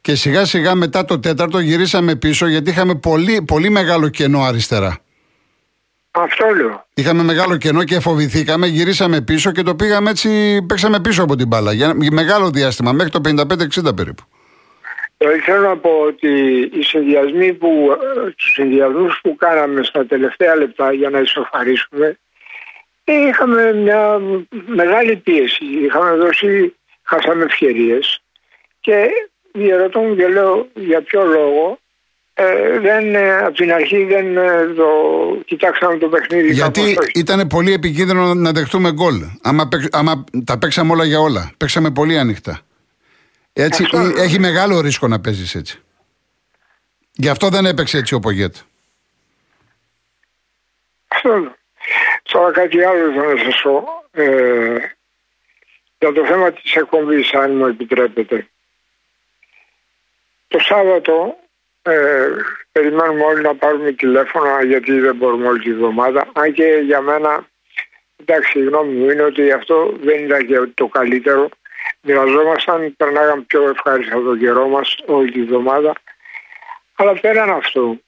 Και 0.00 0.14
σιγά 0.14 0.44
σιγά 0.44 0.74
μετά 0.74 1.04
το 1.04 1.18
τέταρτο 1.18 1.58
γυρίσαμε 1.58 2.16
πίσω 2.16 2.46
γιατί 2.46 2.70
είχαμε 2.70 2.94
πολύ, 2.94 3.42
πολύ 3.42 3.70
μεγάλο 3.70 4.08
κενό 4.08 4.42
αριστερά. 4.42 4.98
Αυτό 6.10 6.46
λέω. 6.56 6.86
Είχαμε 6.94 7.22
μεγάλο 7.22 7.56
κενό 7.56 7.84
και 7.84 8.00
φοβηθήκαμε, 8.00 8.66
γυρίσαμε 8.66 9.20
πίσω 9.20 9.52
και 9.52 9.62
το 9.62 9.74
πήγαμε 9.74 10.10
έτσι, 10.10 10.62
παίξαμε 10.62 11.00
πίσω 11.00 11.22
από 11.22 11.36
την 11.36 11.46
μπάλα. 11.46 11.72
Για 11.72 11.94
μεγάλο 12.10 12.50
διάστημα, 12.50 12.92
μέχρι 12.92 13.10
το 13.10 13.20
55-60 13.20 13.96
περίπου. 13.96 14.22
Ε, 15.22 15.40
θέλω 15.40 15.68
να 15.68 15.76
πω 15.76 15.90
ότι 16.06 16.30
οι 16.72 16.82
συνδυασμοί 16.82 17.52
που, 17.52 17.96
τους 18.36 18.52
συνδυασμούς 18.52 19.20
που 19.22 19.36
κάναμε 19.36 19.82
στα 19.82 20.06
τελευταία 20.06 20.56
λεπτά 20.56 20.92
για 20.92 21.10
να 21.10 21.18
ισοφαρίσουμε 21.18 22.18
ε, 23.04 23.28
είχαμε 23.28 23.72
μια 23.72 24.20
μεγάλη 24.66 25.16
πίεση. 25.16 25.64
Είχαμε 25.84 26.16
δώσει, 26.16 26.74
χάσαμε 27.02 27.44
ευκαιρίες 27.44 28.22
και 28.80 29.06
διαρωτώ 29.52 30.00
μου 30.00 30.16
και 30.16 30.28
λέω 30.28 30.68
για 30.74 31.02
ποιο 31.02 31.24
λόγο 31.24 31.78
ε, 32.34 32.78
δεν, 32.78 33.16
από 33.44 33.54
την 33.54 33.72
αρχή 33.72 34.04
δεν 34.04 34.34
το 34.76 34.86
κοιτάξαμε 35.44 35.98
το 35.98 36.08
παιχνίδι. 36.08 36.52
Γιατί 36.52 36.98
ήταν 37.14 37.46
πολύ 37.46 37.72
επικίνδυνο 37.72 38.34
να 38.34 38.52
δεχτούμε 38.52 38.92
γκολ. 38.92 39.14
Άμα, 39.42 39.68
άμα 39.90 40.24
τα 40.44 40.58
παίξαμε 40.58 40.92
όλα 40.92 41.04
για 41.04 41.20
όλα. 41.20 41.52
Παίξαμε 41.56 41.90
πολύ 41.90 42.18
ανοιχτά. 42.18 42.60
Έτσι, 43.52 43.86
έχει 44.16 44.38
μεγάλο 44.38 44.80
ρίσκο 44.80 45.08
να 45.08 45.20
παίζεις 45.20 45.54
έτσι. 45.54 45.82
Γι' 47.12 47.28
αυτό 47.28 47.48
δεν 47.48 47.66
έπαιξε 47.66 47.98
έτσι 47.98 48.14
ο 48.14 48.20
Πογέτ. 48.20 48.54
Αυτό. 51.08 51.54
Τώρα 52.22 52.50
κάτι 52.50 52.84
άλλο 52.84 53.12
θέλω 53.12 53.32
να 53.32 53.42
σας 53.44 53.60
πω. 53.62 53.84
Ε, 54.10 54.76
για 55.98 56.12
το 56.12 56.24
θέμα 56.26 56.52
της 56.52 56.74
εκπομπής, 56.74 57.34
αν 57.34 57.56
μου 57.56 57.66
επιτρέπετε. 57.66 58.46
Το 60.48 60.58
Σάββατο 60.58 61.36
ε, 61.82 62.28
περιμένουμε 62.72 63.24
όλοι 63.24 63.42
να 63.42 63.54
πάρουμε 63.54 63.92
τηλέφωνα 63.92 64.64
γιατί 64.64 65.00
δεν 65.00 65.16
μπορούμε 65.16 65.46
όλη 65.46 65.62
τη 65.62 65.74
βδομάδα. 65.74 66.28
Αν 66.32 66.52
και 66.52 66.64
για 66.84 67.00
μένα, 67.00 67.48
εντάξει, 68.16 68.58
η 68.58 68.64
γνώμη 68.64 68.92
μου 68.92 69.10
είναι 69.10 69.22
ότι 69.22 69.52
αυτό 69.52 69.96
δεν 70.02 70.24
ήταν 70.24 70.46
και 70.46 70.60
το 70.74 70.86
καλύτερο. 70.86 71.48
Μοιραζόμασταν, 72.00 72.94
περνάγαμε 72.96 73.42
πιο 73.42 73.68
ευχάριστα 73.68 74.22
τον 74.22 74.38
καιρό 74.38 74.68
μας 74.68 74.96
όλη 75.06 75.30
τη 75.32 75.42
βδομάδα. 75.42 75.92
Αλλά 76.96 77.20
πέραν 77.20 77.50
αυτό, 77.50 77.98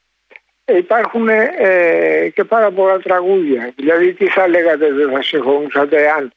υπάρχουν 0.65 1.29
ε, 1.29 2.29
και 2.35 2.45
πάρα 2.45 2.71
πολλά 2.71 2.99
τραγούδια. 2.99 3.73
Δηλαδή 3.77 4.13
τι 4.13 4.29
θα 4.29 4.49
λέγατε, 4.49 4.93
δεν 4.93 5.11
θα 5.11 5.23
συμφωνούσατε 5.23 6.11
αν 6.11 6.33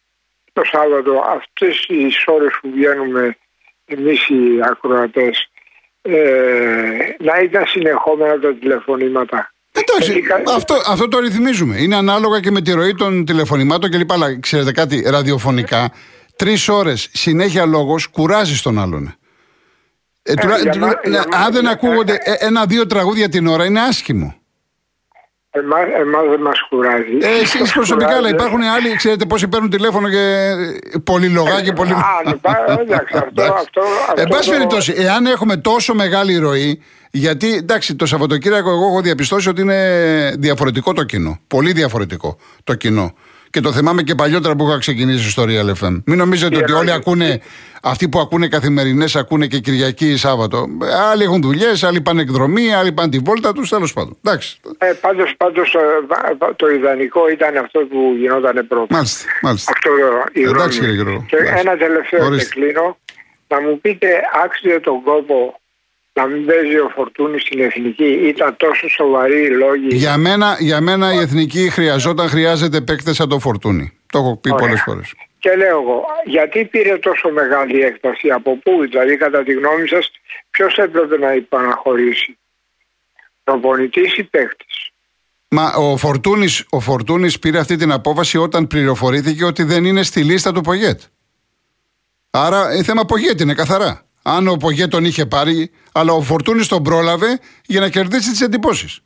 το 0.53 0.61
Σάββατο 0.63 1.23
αυτές 1.27 1.85
τις 1.87 2.23
ώρες 2.25 2.57
που 2.61 2.71
βγαίνουμε 2.71 3.37
εμείς 3.85 4.27
οι 4.27 4.59
ακροατές 4.63 5.49
ε, 6.01 6.19
να 7.19 7.39
ήταν 7.39 7.65
συνεχόμενα 7.65 8.39
τα 8.39 8.55
τηλεφωνήματα. 8.55 9.51
Εντάξει, 9.71 10.23
αυτό, 10.55 10.75
αυτό 10.87 11.07
το 11.07 11.19
ρυθμίζουμε. 11.19 11.75
Είναι 11.77 11.95
ανάλογα 11.95 12.39
και 12.39 12.51
με 12.51 12.61
τη 12.61 12.71
ροή 12.71 12.95
των 12.95 13.25
τηλεφωνημάτων 13.25 13.91
κλπ. 13.91 14.11
Αλλά 14.11 14.39
ξέρετε 14.39 14.71
κάτι, 14.71 15.03
ραδιοφωνικά, 15.09 15.91
τρεις 16.37 16.69
ώρες 16.69 17.09
συνέχεια 17.13 17.65
λόγος 17.65 18.07
κουράζεις 18.07 18.61
τον 18.61 18.79
άλλον. 18.79 19.15
Ε, 20.23 20.31
ε, 20.31 21.17
αν 21.45 21.51
δεν 21.51 21.67
ακούγονται 21.67 22.17
ε, 22.23 22.45
ένα-δύο 22.45 22.85
τραγούδια 22.87 23.29
την 23.29 23.47
ώρα, 23.47 23.65
είναι 23.65 23.81
άσχημο. 23.81 24.35
Εμά 25.49 26.21
δεν 26.29 26.41
μας 26.41 26.59
κουράζει. 26.69 27.17
Ε, 27.21 27.41
Εσεί 27.41 27.73
προσωπικά, 27.73 28.15
αλλά 28.15 28.29
υπάρχουν 28.29 28.61
άλλοι, 28.61 28.95
ξέρετε 28.95 29.25
πόσοι 29.25 29.47
παίρνουν 29.47 29.69
τηλέφωνο 29.69 30.09
και 30.09 30.53
πολυλογά 31.03 31.61
και 31.61 31.73
πολύ. 31.73 31.93
εντάξει, 32.79 33.17
αυτό. 33.53 33.83
Εν 34.15 34.27
πάση 34.27 34.49
περιπτώσει, 34.49 34.93
εάν 34.97 35.25
έχουμε 35.25 35.57
τόσο 35.57 35.93
μεγάλη 35.93 36.37
ροή, 36.37 36.81
γιατί 37.11 37.53
εντάξει, 37.53 37.95
το 37.95 38.05
Σαββατοκύριακο 38.05 38.69
εγώ 38.69 38.85
έχω 38.85 39.01
διαπιστώσει 39.01 39.49
ότι 39.49 39.61
είναι 39.61 40.35
διαφορετικό 40.37 40.93
το 40.93 41.03
κοινό. 41.03 41.39
Πολύ 41.47 41.71
διαφορετικό 41.71 42.37
το 42.63 42.73
κοινό. 42.73 43.13
Και 43.57 43.63
το 43.63 43.71
θυμάμαι 43.71 44.01
και 44.01 44.15
παλιότερα 44.15 44.55
που 44.55 44.67
είχα 44.67 44.77
ξεκινήσει 44.77 45.29
στο 45.29 45.43
Real 45.47 45.83
FM. 45.83 46.01
Μην 46.05 46.17
νομίζετε 46.17 46.57
ότι 46.57 46.71
όλοι 46.71 46.91
ακούνε, 46.91 47.41
αυτοί 47.81 48.09
που 48.09 48.19
ακούνε 48.19 48.47
καθημερινές 48.47 49.15
ακούνε 49.15 49.47
και 49.47 49.59
Κυριακή 49.59 50.11
ή 50.11 50.17
Σάββατο. 50.17 50.67
Άλλοι 51.11 51.23
έχουν 51.23 51.41
δουλειές, 51.41 51.83
άλλοι 51.83 52.01
πάνε 52.01 52.21
εκδρομή, 52.21 52.73
άλλοι 52.73 52.91
πάνε 52.91 53.09
τη 53.09 53.17
βόλτα 53.17 53.53
τους, 53.53 53.69
τέλος 53.69 53.93
πάντων. 53.93 54.17
Εντάξει. 54.23 54.59
Ε, 54.77 54.91
Πάντως 55.01 55.33
πάντως, 55.37 55.75
το, 56.39 56.53
το 56.55 56.69
ιδανικό 56.69 57.29
ήταν 57.29 57.57
αυτό 57.57 57.79
που 57.79 58.15
γινόταν 58.17 58.67
πρώτα. 58.67 58.95
Μάλιστα. 58.95 59.25
μάλιστα. 59.41 59.71
Αυτό 59.75 59.89
η 60.33 60.43
Εντάξει, 60.43 60.79
κύριε 60.79 60.93
Γιώργο. 60.93 61.25
Και 61.27 61.37
ένα 61.37 61.77
τελευταίο 61.77 62.37
και 62.37 62.45
κλείνω. 62.45 62.97
Να 63.47 63.61
μου 63.61 63.79
πείτε, 63.81 64.07
άξιζε 64.43 64.79
τον 64.79 65.03
κόπο 65.03 65.59
να 66.17 66.25
μην 66.27 66.45
παίζει 66.45 66.77
ο 66.77 66.89
Φορτούνης 66.95 67.41
στην 67.41 67.59
εθνική. 67.59 68.09
Ήταν 68.31 68.55
τόσο 68.57 68.89
σοβαροί 68.89 69.41
οι 69.45 69.49
λόγοι. 69.49 69.87
Για 69.95 70.17
μένα, 70.17 70.57
για 70.59 70.81
μένα 70.81 71.13
η 71.13 71.17
εθνική 71.17 71.69
χρειαζόταν, 71.69 72.27
χρειάζεται 72.29 72.81
παίκτες 72.81 73.15
σαν 73.15 73.29
το 73.29 73.39
Φορτούνη. 73.39 73.97
Το 74.11 74.17
έχω 74.19 74.37
πει 74.37 74.49
πολλές 74.49 74.81
φορές. 74.81 75.13
Και 75.39 75.55
λέω 75.55 75.81
εγώ, 75.81 76.05
γιατί 76.25 76.65
πήρε 76.65 76.97
τόσο 76.97 77.29
μεγάλη 77.29 77.81
έκταση, 77.81 78.29
από 78.29 78.57
πού, 78.57 78.71
δηλαδή 78.89 79.17
κατά 79.17 79.43
τη 79.43 79.53
γνώμη 79.53 79.87
σας, 79.87 80.11
ποιος 80.49 80.77
έπρεπε 80.77 81.17
να 81.17 81.33
υπαναχωρήσει, 81.33 82.37
προπονητής 83.43 84.17
ή 84.17 84.23
παίκτης; 84.23 84.91
Μα 85.49 85.73
ο 85.73 85.97
Φορτούνης, 85.97 86.65
ο 86.69 86.79
Φορτούνης 86.79 87.39
πήρε 87.39 87.59
αυτή 87.59 87.75
την 87.75 87.91
απόφαση 87.91 88.37
όταν 88.37 88.67
πληροφορήθηκε 88.67 89.45
ότι 89.45 89.63
δεν 89.63 89.85
είναι 89.85 90.03
στη 90.03 90.23
λίστα 90.23 90.51
του 90.51 90.61
Πογέτ. 90.61 91.01
Άρα 92.29 92.75
η 92.75 92.83
θέμα 92.83 93.05
Πογέτ 93.05 93.41
είναι 93.41 93.53
καθαρά 93.53 94.06
αν 94.27 94.47
ο 94.47 94.55
Πογέ 94.55 94.87
τον 94.87 95.05
είχε 95.05 95.25
πάρει, 95.25 95.71
αλλά 95.91 96.13
ο 96.13 96.21
Φορτούνης 96.21 96.67
τον 96.67 96.83
πρόλαβε 96.83 97.39
για 97.65 97.79
να 97.79 97.89
κερδίσει 97.89 98.29
τις 98.29 98.41
εντυπώσεις. 98.41 98.99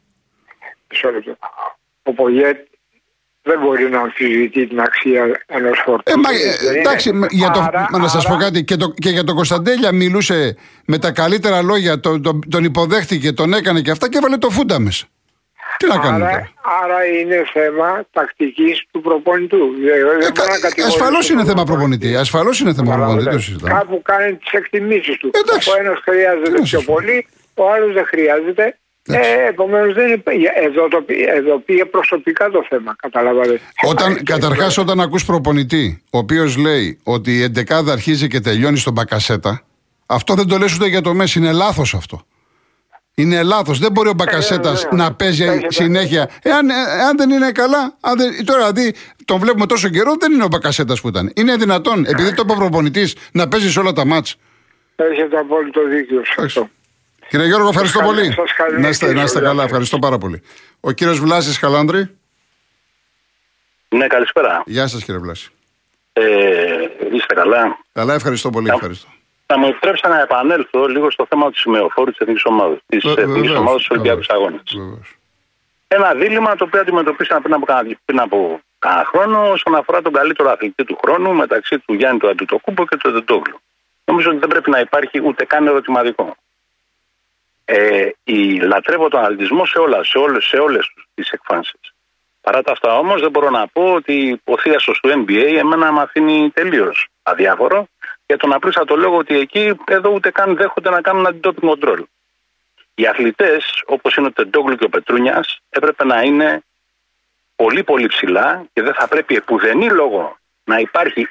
Ο 2.03 2.13
Πογέ 2.13 2.65
δεν 3.41 3.59
μπορεί 3.59 3.89
να 3.89 3.99
αμφισβητεί 3.99 4.67
την 4.67 4.79
αξία 4.79 5.43
ενός 5.45 5.81
φορτούνη. 5.85 6.25
Ε, 6.65 6.79
εντάξει, 6.79 7.11
για 7.29 7.51
το, 7.51 7.59
άρα, 7.59 7.87
να 7.91 8.07
σας 8.07 8.27
πω 8.27 8.35
κάτι. 8.35 8.63
Και, 8.63 8.75
το, 8.75 8.89
και 8.89 9.09
για 9.09 9.23
τον 9.23 9.35
Κωνσταντέλια 9.35 9.91
μιλούσε 9.91 10.57
με 10.85 10.97
τα 10.97 11.11
καλύτερα 11.11 11.61
λόγια, 11.61 11.99
τον, 11.99 12.21
τον, 12.21 12.41
τον 12.49 12.63
υποδέχτηκε, 12.63 13.31
τον 13.31 13.53
έκανε 13.53 13.81
και 13.81 13.91
αυτά 13.91 14.09
και 14.09 14.17
έβαλε 14.17 14.37
το 14.37 14.49
φούντα 14.49 14.79
μέσα. 14.79 15.05
Τι 15.77 15.87
να 15.87 15.97
κάνουμε 15.97 16.25
άρα, 16.25 16.51
άρα 16.83 17.05
είναι 17.05 17.43
θέμα 17.53 18.03
τακτικής 18.11 18.83
του 18.91 19.01
προπονητού. 19.01 19.57
Ε, 20.77 20.83
Ασφαλώς 20.85 21.29
είναι 21.29 21.43
θέμα 21.45 21.63
προπονητή. 21.63 22.15
Ασφαλώς 22.15 22.59
είναι 22.59 22.73
θέμα 22.73 22.95
προπονητή. 22.95 23.55
Κάπου 23.63 24.01
κάνει 24.01 24.35
τις 24.35 24.51
εκτιμήσεις 24.51 25.17
του. 25.17 25.31
Ο 25.73 25.79
ένας 25.79 25.99
χρειάζεται 26.03 26.61
πιο 26.61 26.81
πολύ, 26.81 27.27
ο 27.53 27.71
άλλος 27.71 27.93
δεν 27.93 28.05
χρειάζεται. 28.05 28.75
Ε, 29.05 29.47
Επομένως, 29.47 29.95
εδώ, 30.65 30.87
το, 30.87 31.05
εδώ 31.35 31.59
πήγε 31.59 31.85
προσωπικά 31.85 32.49
το 32.49 32.65
θέμα. 32.69 32.95
Καταλάβατε. 32.97 33.59
Όταν, 33.87 34.23
καταρχάς 34.23 34.77
όταν 34.77 34.99
ακούς 34.99 35.25
προπονητή, 35.25 36.01
ο 36.11 36.17
οποίος 36.17 36.57
λέει 36.57 36.99
ότι 37.03 37.37
η 37.37 37.43
εντεκάδα 37.43 37.91
αρχίζει 37.91 38.27
και 38.27 38.39
τελειώνει 38.39 38.77
στον 38.77 38.93
Μπακασέτα, 38.93 39.61
αυτό 40.05 40.33
δεν 40.33 40.47
το 40.47 40.57
λες 40.57 40.75
ούτε 40.75 40.87
για 40.87 41.01
το 41.01 41.13
Μέση. 41.13 41.39
Είναι 41.39 41.51
λάθος 41.51 41.93
αυτό. 41.93 42.25
Είναι 43.15 43.43
λάθος. 43.43 43.79
Δεν 43.79 43.91
μπορεί 43.91 44.09
ο 44.09 44.13
Μπακασέτας 44.13 44.83
ε, 44.83 44.87
ε, 44.91 44.95
να 44.95 45.13
παίζει 45.13 45.59
συνέχεια. 45.67 46.29
Εάν, 46.41 46.69
εάν 46.69 47.17
δεν 47.17 47.29
είναι 47.29 47.51
καλά. 47.51 47.97
Αν 47.99 48.17
δεν, 48.17 48.45
τώρα 48.45 48.71
δηλαδή 48.71 48.93
τον 49.25 49.39
βλέπουμε 49.39 49.65
τόσο 49.65 49.89
καιρό, 49.89 50.15
δεν 50.19 50.31
είναι 50.31 50.43
ο 50.43 50.47
Μπακασέτας 50.47 51.01
που 51.01 51.07
ήταν. 51.07 51.31
Είναι 51.35 51.55
δυνατόν, 51.55 52.05
επειδή 52.05 52.33
το 52.33 52.41
είπε 52.43 52.51
ο 52.51 52.55
προπονητής, 52.55 53.15
να 53.31 53.47
παίζει 53.47 53.71
σε 53.71 53.79
όλα 53.79 53.91
τα 53.91 54.05
μάτς. 54.05 54.35
Έχετε 54.95 55.37
απόλυτο 55.37 55.87
δίκιο 55.87 56.21
σε 56.25 56.35
αυτό. 56.37 56.69
Κύριε 57.29 57.45
Γιώργο, 57.45 57.67
ευχαριστώ 57.67 57.99
πολύ. 57.99 58.35
Να 58.79 58.87
είστε, 58.87 59.13
να 59.13 59.23
είστε 59.23 59.39
καλά, 59.39 59.63
ευχαριστώ 59.63 59.99
πάρα 59.99 60.17
πολύ. 60.17 60.41
Ο 60.79 60.91
κύριος 60.91 61.19
Βλάσης 61.19 61.59
Καλάνδρη. 61.59 62.15
Ναι, 63.89 64.07
καλησπέρα. 64.07 64.63
Γεια 64.65 64.87
σας, 64.87 65.03
κύριε 65.03 65.19
Βλάση. 65.19 65.49
Ε, 66.13 66.23
είστε 67.13 67.33
καλά; 67.33 67.77
Καλά, 67.93 68.13
ευχαριστώ 68.13 68.49
πολύ. 68.49 68.69
Ευχαριστώ. 68.69 69.07
Θα 69.53 69.59
μου 69.59 69.67
επιτρέψετε 69.67 70.07
να 70.07 70.19
επανέλθω 70.19 70.87
λίγο 70.87 71.11
στο 71.11 71.25
θέμα 71.29 71.51
του 71.51 71.59
σημεοφόρου 71.59 72.11
της 72.11 72.19
εθνικής 72.19 72.45
ομάδας. 72.45 72.79
Της 72.85 73.03
εθνικής 73.03 73.51
ομάδας 73.51 73.81
του 73.81 73.87
Ολυμπιακούς 73.91 74.29
Αγώνες. 74.29 74.61
Ένα 75.87 76.13
δίλημα 76.13 76.55
το 76.55 76.63
οποίο 76.63 76.79
αντιμετωπίσαμε 76.79 77.41
πριν 77.41 77.53
από, 77.53 77.65
πριν 78.05 78.19
από 78.19 78.61
κανένα 78.79 79.05
χρόνο 79.05 79.49
όσον 79.51 79.75
αφορά 79.75 80.01
τον 80.01 80.13
καλύτερο 80.13 80.49
αθλητή 80.49 80.83
του 80.83 80.97
χρόνου 81.03 81.33
μεταξύ 81.33 81.79
του 81.79 81.93
Γιάννη 81.93 82.19
του 82.19 82.29
Αντιτοκούμπο 82.29 82.85
και 82.85 82.97
του 82.97 83.07
Εντετόγλου. 83.07 83.59
Νομίζω 84.05 84.29
ότι 84.29 84.39
δεν 84.39 84.49
πρέπει 84.49 84.69
να 84.69 84.79
υπάρχει 84.79 85.21
ούτε 85.23 85.45
καν 85.45 85.67
ερωτηματικό. 85.67 86.35
Ε, 87.65 88.09
η, 88.23 88.59
λατρεύω 88.59 89.07
τον 89.07 89.23
αθλητισμό 89.23 89.65
σε, 89.65 89.79
όλα, 89.79 90.03
σε, 90.03 90.17
όλες, 90.17 90.45
σε 90.45 90.57
όλες 90.57 90.93
τις 91.13 91.29
εκφάνσεις. 91.29 91.93
Παρά 92.41 92.61
τα 92.61 92.71
αυτά 92.71 92.97
όμως 92.97 93.21
δεν 93.21 93.29
μπορώ 93.29 93.49
να 93.49 93.67
πω 93.67 93.93
ότι 93.93 94.41
ο 94.43 94.57
θείασος 94.57 94.99
του 94.99 95.09
NBA 95.09 95.55
εμένα 95.57 95.91
με 95.91 96.01
αφήνει 96.01 96.49
τελείως 96.53 97.07
αδιάφορο 97.23 97.87
για 98.31 98.39
τον 98.39 98.53
απλούστατο 98.53 98.95
λόγο 98.95 99.17
ότι 99.17 99.37
εκεί 99.39 99.73
εδώ 99.85 100.09
ούτε 100.09 100.31
καν 100.31 100.55
δέχονται 100.55 100.89
να 100.89 101.01
κάνουν 101.01 101.27
αντιτόπινγκ 101.27 101.69
κοντρόλ. 101.69 102.05
Οι 102.95 103.07
αθλητές, 103.07 103.83
όπως 103.85 104.15
είναι 104.15 104.27
ο 104.27 104.31
Τεντόγλου 104.31 104.75
και 104.75 104.85
ο 104.85 104.89
Πετρούνιας, 104.89 105.59
έπρεπε 105.69 106.05
να 106.05 106.21
είναι 106.21 106.63
πολύ 107.55 107.83
πολύ 107.83 108.07
ψηλά 108.07 108.63
και 108.73 108.81
δεν 108.81 108.93
θα 108.93 109.07
πρέπει 109.07 109.35
επουδενή 109.35 109.89
λόγο 109.89 110.37
να 110.63 110.77
υπάρχει 110.77 111.27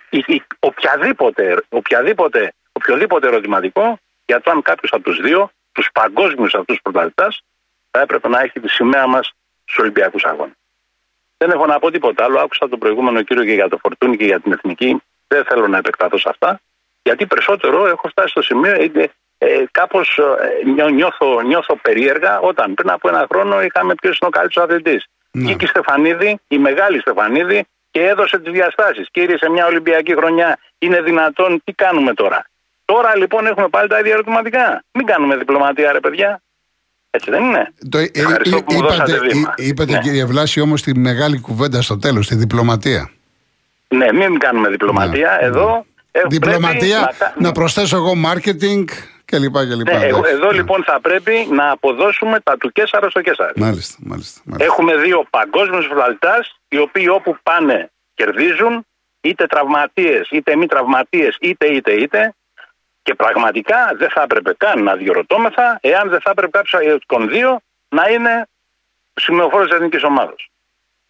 οποιαδήποτε, 0.58 1.62
οποιαδήποτε, 1.68 2.52
οποιοδήποτε 2.72 3.26
ερωτηματικό 3.26 3.98
για 4.26 4.40
το 4.40 4.50
αν 4.50 4.62
κάποιος 4.62 4.92
από 4.92 5.02
τους 5.02 5.20
δύο, 5.20 5.50
τους 5.72 5.88
παγκόσμιους 5.92 6.54
αυτούς 6.54 6.78
πρωταθλητές, 6.82 7.42
θα 7.90 8.00
έπρεπε 8.00 8.28
να 8.28 8.40
έχει 8.40 8.60
τη 8.60 8.68
σημαία 8.68 9.06
μας 9.06 9.32
στους 9.62 9.78
Ολυμπιακούς 9.78 10.24
Αγώνες. 10.24 10.56
Δεν 11.36 11.50
έχω 11.50 11.66
να 11.66 11.78
πω 11.78 11.90
τίποτα 11.90 12.24
άλλο. 12.24 12.40
Άκουσα 12.40 12.68
τον 12.68 12.78
προηγούμενο 12.78 13.22
κύριο 13.22 13.44
και 13.44 13.52
για 13.52 13.68
το 13.68 13.78
Φορτούνι 13.78 14.16
και 14.16 14.24
για 14.24 14.40
την 14.40 14.52
Εθνική. 14.52 15.02
Δεν 15.28 15.44
θέλω 15.44 15.68
να 15.68 15.78
επεκταθώ 15.78 16.18
σε 16.18 16.28
αυτά. 16.28 16.60
Γιατί 17.02 17.26
περισσότερο 17.26 17.86
έχω 17.86 18.08
φτάσει 18.08 18.28
στο 18.28 18.42
σημείο, 18.42 18.72
ε, 18.72 19.10
ε, 19.38 19.64
κάπως 19.70 20.18
ε, 20.84 20.90
νιώθω, 20.90 21.40
νιώθω 21.40 21.76
περίεργα 21.76 22.40
όταν 22.40 22.74
πριν 22.74 22.90
από 22.90 23.08
ένα 23.08 23.26
χρόνο 23.32 23.62
είχαμε 23.62 23.94
ποιο 23.94 24.08
είναι 24.08 24.18
ο 24.26 24.28
καλύτερος 24.28 24.68
αθλητής. 24.68 25.04
Ναι. 25.32 25.50
η 25.50 25.66
Στεφανίδη, 25.66 26.40
η 26.48 26.58
μεγάλη 26.58 27.00
Στεφανίδη, 27.00 27.64
και 27.90 28.00
έδωσε 28.00 28.38
τις 28.38 28.52
διαστάσεις. 28.52 29.08
Κύριε, 29.10 29.36
σε 29.36 29.50
μια 29.50 29.66
Ολυμπιακή 29.66 30.14
χρονιά 30.14 30.58
είναι 30.78 31.02
δυνατόν, 31.02 31.60
τι 31.64 31.72
κάνουμε 31.72 32.14
τώρα; 32.14 32.44
Τώρα 32.92 33.16
λοιπόν 33.16 33.46
έχουμε 33.46 33.68
πάλι 33.68 33.88
τα 33.88 33.98
ίδια 33.98 34.12
ερωτηματικά. 34.12 34.84
Μην 34.92 35.06
κάνουμε 35.06 35.36
διπλωματία, 35.36 35.92
ρε 35.92 36.00
παιδιά. 36.00 36.42
Έτσι 37.10 37.30
δεν 37.30 37.42
είναι. 37.44 37.72
Το, 37.88 37.98
ε, 37.98 38.02
ε, 38.02 38.22
που 38.64 38.72
είπατε, 38.72 39.18
είπατε 39.56 39.92
ναι. 39.92 39.98
κύριε 39.98 40.24
Βλάση 40.24 40.60
όμως 40.60 40.82
τη 40.82 40.98
μεγάλη 40.98 41.40
κουβέντα 41.40 41.82
στο 41.82 41.98
τέλος, 41.98 42.26
τη 42.26 42.34
διπλωματία. 42.34 43.10
Ναι, 43.88 44.12
μην 44.12 44.38
κάνουμε 44.38 44.68
διπλωματία. 44.68 45.38
Ναι. 45.40 45.46
Εδώ 45.46 45.86
Διπλωματία, 46.28 47.14
να... 47.18 47.34
να 47.36 47.52
προσθέσω 47.52 47.96
εγώ 47.96 48.12
marketing 48.26 48.84
κλπ. 49.24 49.56
Ναι, 49.84 50.06
εδώ 50.30 50.50
λοιπόν 50.50 50.84
θα 50.84 51.00
πρέπει 51.00 51.48
να 51.50 51.70
αποδώσουμε 51.70 52.40
τα 52.40 52.56
του 52.56 52.72
Κέσσαρα 52.72 53.10
στο 53.10 53.20
Κέσσαρα. 53.20 53.52
Μάλιστα, 53.56 53.96
μάλιστα, 54.00 54.40
μάλιστα. 54.44 54.72
Έχουμε 54.72 54.96
δύο 54.96 55.26
παγκόσμιους 55.30 55.86
φλαλτάς 55.86 56.60
οι 56.68 56.78
οποίοι 56.78 57.06
όπου 57.10 57.36
πάνε 57.42 57.90
κερδίζουν, 58.14 58.86
είτε 59.20 59.46
τραυματίες, 59.46 60.28
είτε 60.30 60.56
μη 60.56 60.66
τραυματίες, 60.66 61.36
είτε 61.40 61.66
είτε 61.66 61.92
είτε. 61.92 62.34
Και 63.02 63.14
πραγματικά 63.14 63.76
δεν 63.98 64.10
θα 64.10 64.22
έπρεπε 64.22 64.54
καν 64.56 64.82
να 64.82 64.94
διορωτώμεθα 64.94 65.78
εάν 65.80 66.08
δεν 66.08 66.20
θα 66.20 66.30
έπρεπε 66.30 66.58
κάποιος 66.58 66.92
από 66.94 67.06
των 67.06 67.28
δύο 67.28 67.60
να 67.88 68.10
είναι 68.10 68.48
σημειοφόρος 69.14 69.66
της 69.66 69.76
εθνικής 69.76 70.04
ομάδας. 70.04 70.46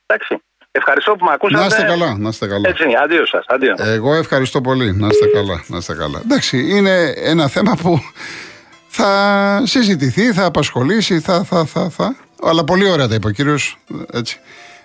Εντάξει. 0.06 0.42
Ευχαριστώ 0.72 1.12
που 1.12 1.24
με 1.24 1.30
ακούσατε. 1.32 1.60
Να 1.60 1.66
είστε 1.66 1.82
καλά, 1.82 2.16
να 2.18 2.28
είστε 2.28 2.46
καλά. 2.46 2.68
Έτσι, 2.68 2.84
αντίο 3.02 3.26
σας. 3.26 3.44
Αντίο. 3.48 3.74
Εγώ 3.78 4.14
ευχαριστώ 4.14 4.60
πολύ. 4.60 4.92
Να 4.96 5.06
είστε 5.06 5.26
καλά, 5.26 5.64
να 5.66 5.76
είστε 5.76 5.94
καλά. 5.94 6.20
Εντάξει, 6.24 6.76
είναι 6.76 7.12
ένα 7.16 7.48
θέμα 7.48 7.76
που 7.82 7.98
θα 8.88 9.62
συζητηθεί, 9.64 10.32
θα 10.32 10.44
απασχολήσει, 10.44 11.20
θα, 11.20 11.44
θα, 11.44 11.64
θα, 11.64 11.90
θα. 11.90 12.16
Αλλά 12.42 12.64
πολύ 12.64 12.90
ωραία 12.90 13.08
τα 13.08 13.14
είπε 13.14 13.26
ο 13.26 13.30
κύριος. 13.30 13.78
Έτσι. 14.12 14.40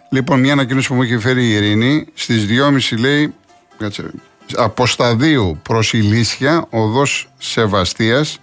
Λοιπόν, 0.09 0.39
μια 0.39 0.53
ανακοίνωση 0.53 0.87
που 0.87 0.93
μου 0.93 1.01
έχει 1.01 1.17
φέρει 1.17 1.43
η 1.45 1.53
Ειρήνη 1.53 2.07
στις 2.13 2.45
2.30 2.93 2.99
λέει. 2.99 3.33
Κάτσε, 3.77 4.11
από 4.55 4.85
σταδίου 4.85 5.59
προς 5.63 5.93
Ηλίσια, 5.93 6.65
οδός 6.69 7.29
Σεβαστίας. 7.37 8.39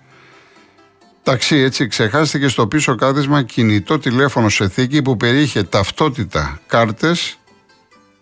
Ταξί, 1.24 1.56
έτσι, 1.56 1.86
ξεχάστηκε 1.86 2.48
στο 2.48 2.66
πίσω 2.66 2.94
κάθισμα 2.94 3.42
κινητό 3.42 3.98
τηλέφωνο 3.98 4.48
σε 4.48 4.68
θήκη 4.68 5.02
που 5.02 5.16
περιείχε 5.16 5.62
ταυτότητα, 5.62 6.60
κάρτες 6.66 7.38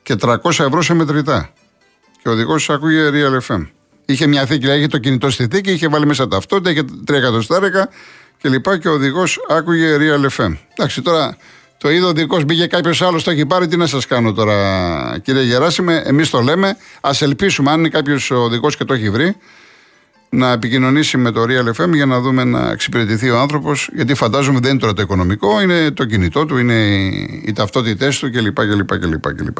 και 0.03 0.15
300 0.21 0.37
ευρώ 0.45 0.83
σε 0.83 0.95
μετρητά. 0.95 1.53
Και 2.23 2.29
ο 2.29 2.33
οδηγός 2.33 2.71
ακούγε 2.71 3.11
Real 3.13 3.41
FM. 3.49 3.67
Είχε 4.05 4.27
μια 4.27 4.47
θήκη, 4.47 4.67
είχε 4.67 4.87
το 4.87 4.99
κινητό 4.99 5.31
στη 5.31 5.47
θήκη, 5.51 5.71
είχε 5.73 5.89
βάλει 5.89 6.07
μέσα 6.07 6.29
ταυτότητα, 6.29 6.71
είχε 6.71 6.85
3 7.11 7.15
εκατοστάρικα 7.15 7.89
και 8.39 8.49
λοιπά 8.49 8.79
και 8.79 8.89
ο 8.89 8.93
οδηγός 8.93 9.39
άκουγε 9.49 9.97
Real 9.99 10.27
FM. 10.37 10.57
Εντάξει, 10.73 11.03
τώρα 11.03 11.37
το 11.79 11.91
είδε 11.91 12.05
ο 12.05 12.09
οδηγός, 12.09 12.45
μπήκε 12.45 12.67
κάποιος 12.67 13.03
άλλος, 13.03 13.25
το 13.25 13.31
έχει 13.31 13.47
πάρει. 13.47 13.67
Τι 13.67 13.77
να 13.77 13.87
σας 13.87 14.07
κάνω 14.07 14.33
τώρα, 14.33 15.19
κύριε 15.23 15.43
Γεράσιμε, 15.43 16.03
εμείς 16.07 16.31
το 16.31 16.41
λέμε. 16.41 16.77
Α 17.01 17.11
ελπίσουμε, 17.21 17.71
αν 17.71 17.79
είναι 17.79 17.89
κάποιος 17.89 18.31
οδηγός 18.31 18.77
και 18.77 18.85
το 18.85 18.95
έχει 18.95 19.11
βρει, 19.11 19.37
να 20.31 20.53
επικοινωνήσει 20.53 21.17
με 21.17 21.31
το 21.31 21.43
Real 21.43 21.83
FM 21.83 21.93
για 21.93 22.07
να 22.07 22.21
δούμε 22.21 22.45
να 22.45 22.71
εξυπηρετηθεί 22.71 23.31
ο 23.31 23.39
άνθρωπος. 23.39 23.91
Γιατί 23.95 24.15
φαντάζομαι 24.15 24.59
δεν 24.61 24.71
είναι 24.71 24.81
τώρα 24.81 24.93
το 24.93 25.03
οικονομικό, 25.03 25.61
είναι 25.61 25.91
το 25.91 26.05
κινητό 26.05 26.47
του, 26.47 26.59
είναι 26.59 26.75
οι 27.45 27.53
ταυτότητές 27.55 28.19
του 28.19 28.31
κλπ. 28.31 28.55
κλπ, 28.55 28.99
κλπ, 28.99 29.35
κλπ. 29.35 29.59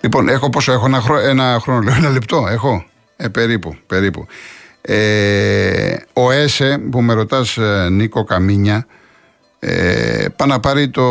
Λοιπόν, 0.00 0.28
έχω 0.28 0.50
πόσο 0.50 0.72
έχω, 0.72 0.86
ένα, 0.86 1.00
χρόνο, 1.00 1.20
ένα 1.20 1.58
χρόνο, 1.60 1.80
λέω, 1.80 1.94
ένα 1.94 2.10
λεπτό, 2.10 2.46
έχω. 2.50 2.84
Ε, 3.16 3.28
περίπου, 3.28 3.76
περίπου. 3.86 4.26
Ε, 4.80 5.96
ο 6.12 6.30
ΕΣΕ 6.30 6.78
που 6.90 7.02
με 7.02 7.12
ρωτάς 7.12 7.56
ε, 7.56 7.88
Νίκο 7.90 8.24
Καμίνια 8.24 8.86
ε, 9.58 10.26
πάει 10.36 10.48
να 10.48 10.60
πάρει 10.60 10.88
το 10.88 11.02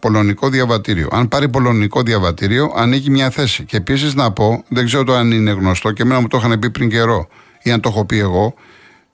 πολωνικό 0.00 0.48
διαβατήριο. 0.48 1.08
Αν 1.12 1.28
πάρει 1.28 1.48
πολωνικό 1.48 2.02
διαβατήριο, 2.02 2.72
ανοίγει 2.76 3.10
μια 3.10 3.30
θέση. 3.30 3.64
Και 3.64 3.76
επίσης 3.76 4.14
να 4.14 4.32
πω, 4.32 4.64
δεν 4.68 4.84
ξέρω 4.84 5.04
το 5.04 5.14
αν 5.14 5.32
είναι 5.32 5.50
γνωστό 5.50 5.92
και 5.92 6.02
εμένα 6.02 6.20
μου 6.20 6.28
το 6.28 6.38
είχαν 6.38 6.58
πει 6.58 6.70
πριν 6.70 6.88
καιρό 6.88 7.28
ή 7.68 7.72
αν 7.72 7.80
το 7.80 7.88
έχω 7.88 8.04
πει 8.04 8.18
εγώ, 8.18 8.54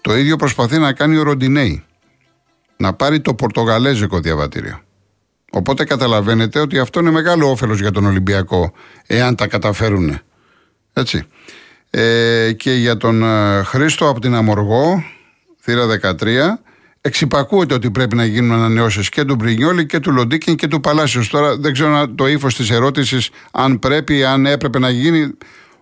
το 0.01 0.17
ίδιο 0.17 0.37
προσπαθεί 0.37 0.79
να 0.79 0.93
κάνει 0.93 1.17
ο 1.17 1.23
Ροντινέη. 1.23 1.85
Να 2.77 2.93
πάρει 2.93 3.21
το 3.21 3.35
πορτογαλέζικο 3.35 4.21
διαβατήριο. 4.21 4.81
Οπότε 5.51 5.85
καταλαβαίνετε 5.85 6.61
ότι 6.61 6.79
αυτό 6.79 7.01
είναι 7.01 7.11
μεγάλο 7.11 7.51
όφελος 7.51 7.81
για 7.81 7.91
τον 7.91 8.07
Ολυμπιακό, 8.07 8.73
εάν 9.07 9.35
τα 9.35 9.47
καταφέρουν. 9.47 10.19
Έτσι. 10.93 11.27
Ε, 11.91 12.53
και 12.53 12.73
για 12.73 12.97
τον 12.97 13.23
ε, 13.23 13.63
Χρήστο 13.63 14.09
από 14.09 14.21
την 14.21 14.35
Αμοργό, 14.35 15.05
θύρα 15.61 15.87
13, 16.03 16.27
εξυπακούεται 17.01 17.75
ότι 17.75 17.91
πρέπει 17.91 18.17
να 18.17 18.25
γίνουν 18.25 18.53
ανανεώσεις 18.53 19.09
και 19.09 19.25
του 19.25 19.35
Μπρινιόλη 19.35 19.87
και 19.87 20.01
του 20.01 20.13
Λοντίκιν 20.13 20.57
και 20.57 20.69
του 20.69 20.81
Παλάσιος. 20.81 21.29
Τώρα 21.29 21.57
δεν 21.57 21.73
ξέρω 21.73 22.09
το 22.09 22.27
ύφος 22.27 22.57
της 22.57 22.71
ερώτησης 22.71 23.31
αν 23.53 23.79
πρέπει, 23.79 24.25
αν 24.25 24.47
έπρεπε 24.47 24.79
να 24.79 24.91
γίνει. 24.91 25.37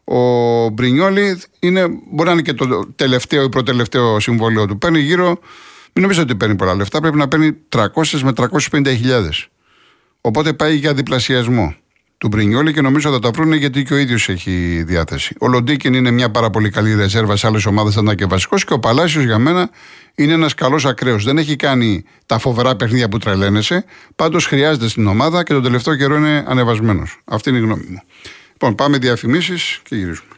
Ο 0.05 0.69
Μπρινιόλη 0.69 1.41
είναι, 1.59 1.89
μπορεί 2.13 2.29
να 2.29 2.33
είναι 2.33 2.43
και 2.43 2.53
το 2.53 2.93
τελευταίο 2.97 3.43
ή 3.43 3.49
προτελευταίο 3.49 4.21
συμβόλαιο 4.21 4.67
του. 4.67 4.79
Παίρνει 4.79 4.99
γύρω, 4.99 5.27
μην 5.93 6.03
νομίζω 6.03 6.23
ότι 6.23 6.35
παίρνει 6.35 6.57
πολλά 6.57 6.75
λεφτά, 6.75 7.01
πρέπει 7.01 7.17
να 7.17 7.29
παίρνει 7.29 7.57
300 7.69 7.87
με 8.23 8.33
350 8.71 8.87
χιλιάδες. 8.87 9.49
Οπότε 10.21 10.53
πάει 10.53 10.77
για 10.77 10.95
διπλασιασμό 10.95 11.75
του 12.23 12.29
Μπρινιόλη 12.29 12.73
και 12.73 12.81
νομίζω 12.81 13.11
θα 13.11 13.19
τα 13.19 13.31
βρουν 13.31 13.53
γιατί 13.53 13.83
και 13.83 13.95
ο 13.95 13.97
ίδιος 13.97 14.29
έχει 14.29 14.83
διάθεση. 14.87 15.35
Ο 15.41 15.49
Λοντίκιν 15.49 15.95
είναι 15.95 16.11
μια 16.11 16.31
πάρα 16.31 16.51
πολύ 16.51 16.71
καλή 16.71 16.95
ρεζέρβα 16.95 17.37
σε 17.37 17.47
άλλες 17.47 17.67
ομάδες, 17.67 17.95
θα 17.95 18.01
ήταν 18.03 18.17
και 18.17 18.27
βασικό 18.27 18.57
και 18.57 18.73
ο 18.73 18.79
Παλάσιος 18.79 19.25
για 19.25 19.39
μένα 19.39 19.71
είναι 20.15 20.33
ένας 20.33 20.55
καλός 20.55 20.87
ακραίος. 20.87 21.25
Δεν 21.25 21.39
έχει 21.39 21.57
κάνει 21.57 22.05
τα 22.27 22.39
φοβερά 22.39 22.77
παιχνίδια 22.77 23.09
που 23.09 23.19
τρελαίνεσαι. 23.19 23.85
Πάντως 24.17 24.47
χρειάζεται 24.47 24.89
στην 24.89 25.07
ομάδα 25.07 25.43
και 25.43 25.53
τον 25.53 25.63
τελευταίο 25.63 25.97
καιρό 25.97 26.17
είναι 26.17 26.45
ανεβασμένος. 26.47 27.21
Αυτή 27.25 27.49
είναι 27.49 27.59
η 27.59 27.63
γνώμη 27.63 27.87
μου. 27.89 28.03
Λοιπόν, 28.63 28.77
πάμε 28.77 28.99
διαφημίσεις 28.99 29.81
και 29.83 29.97
γυρίζουμε. 29.97 30.32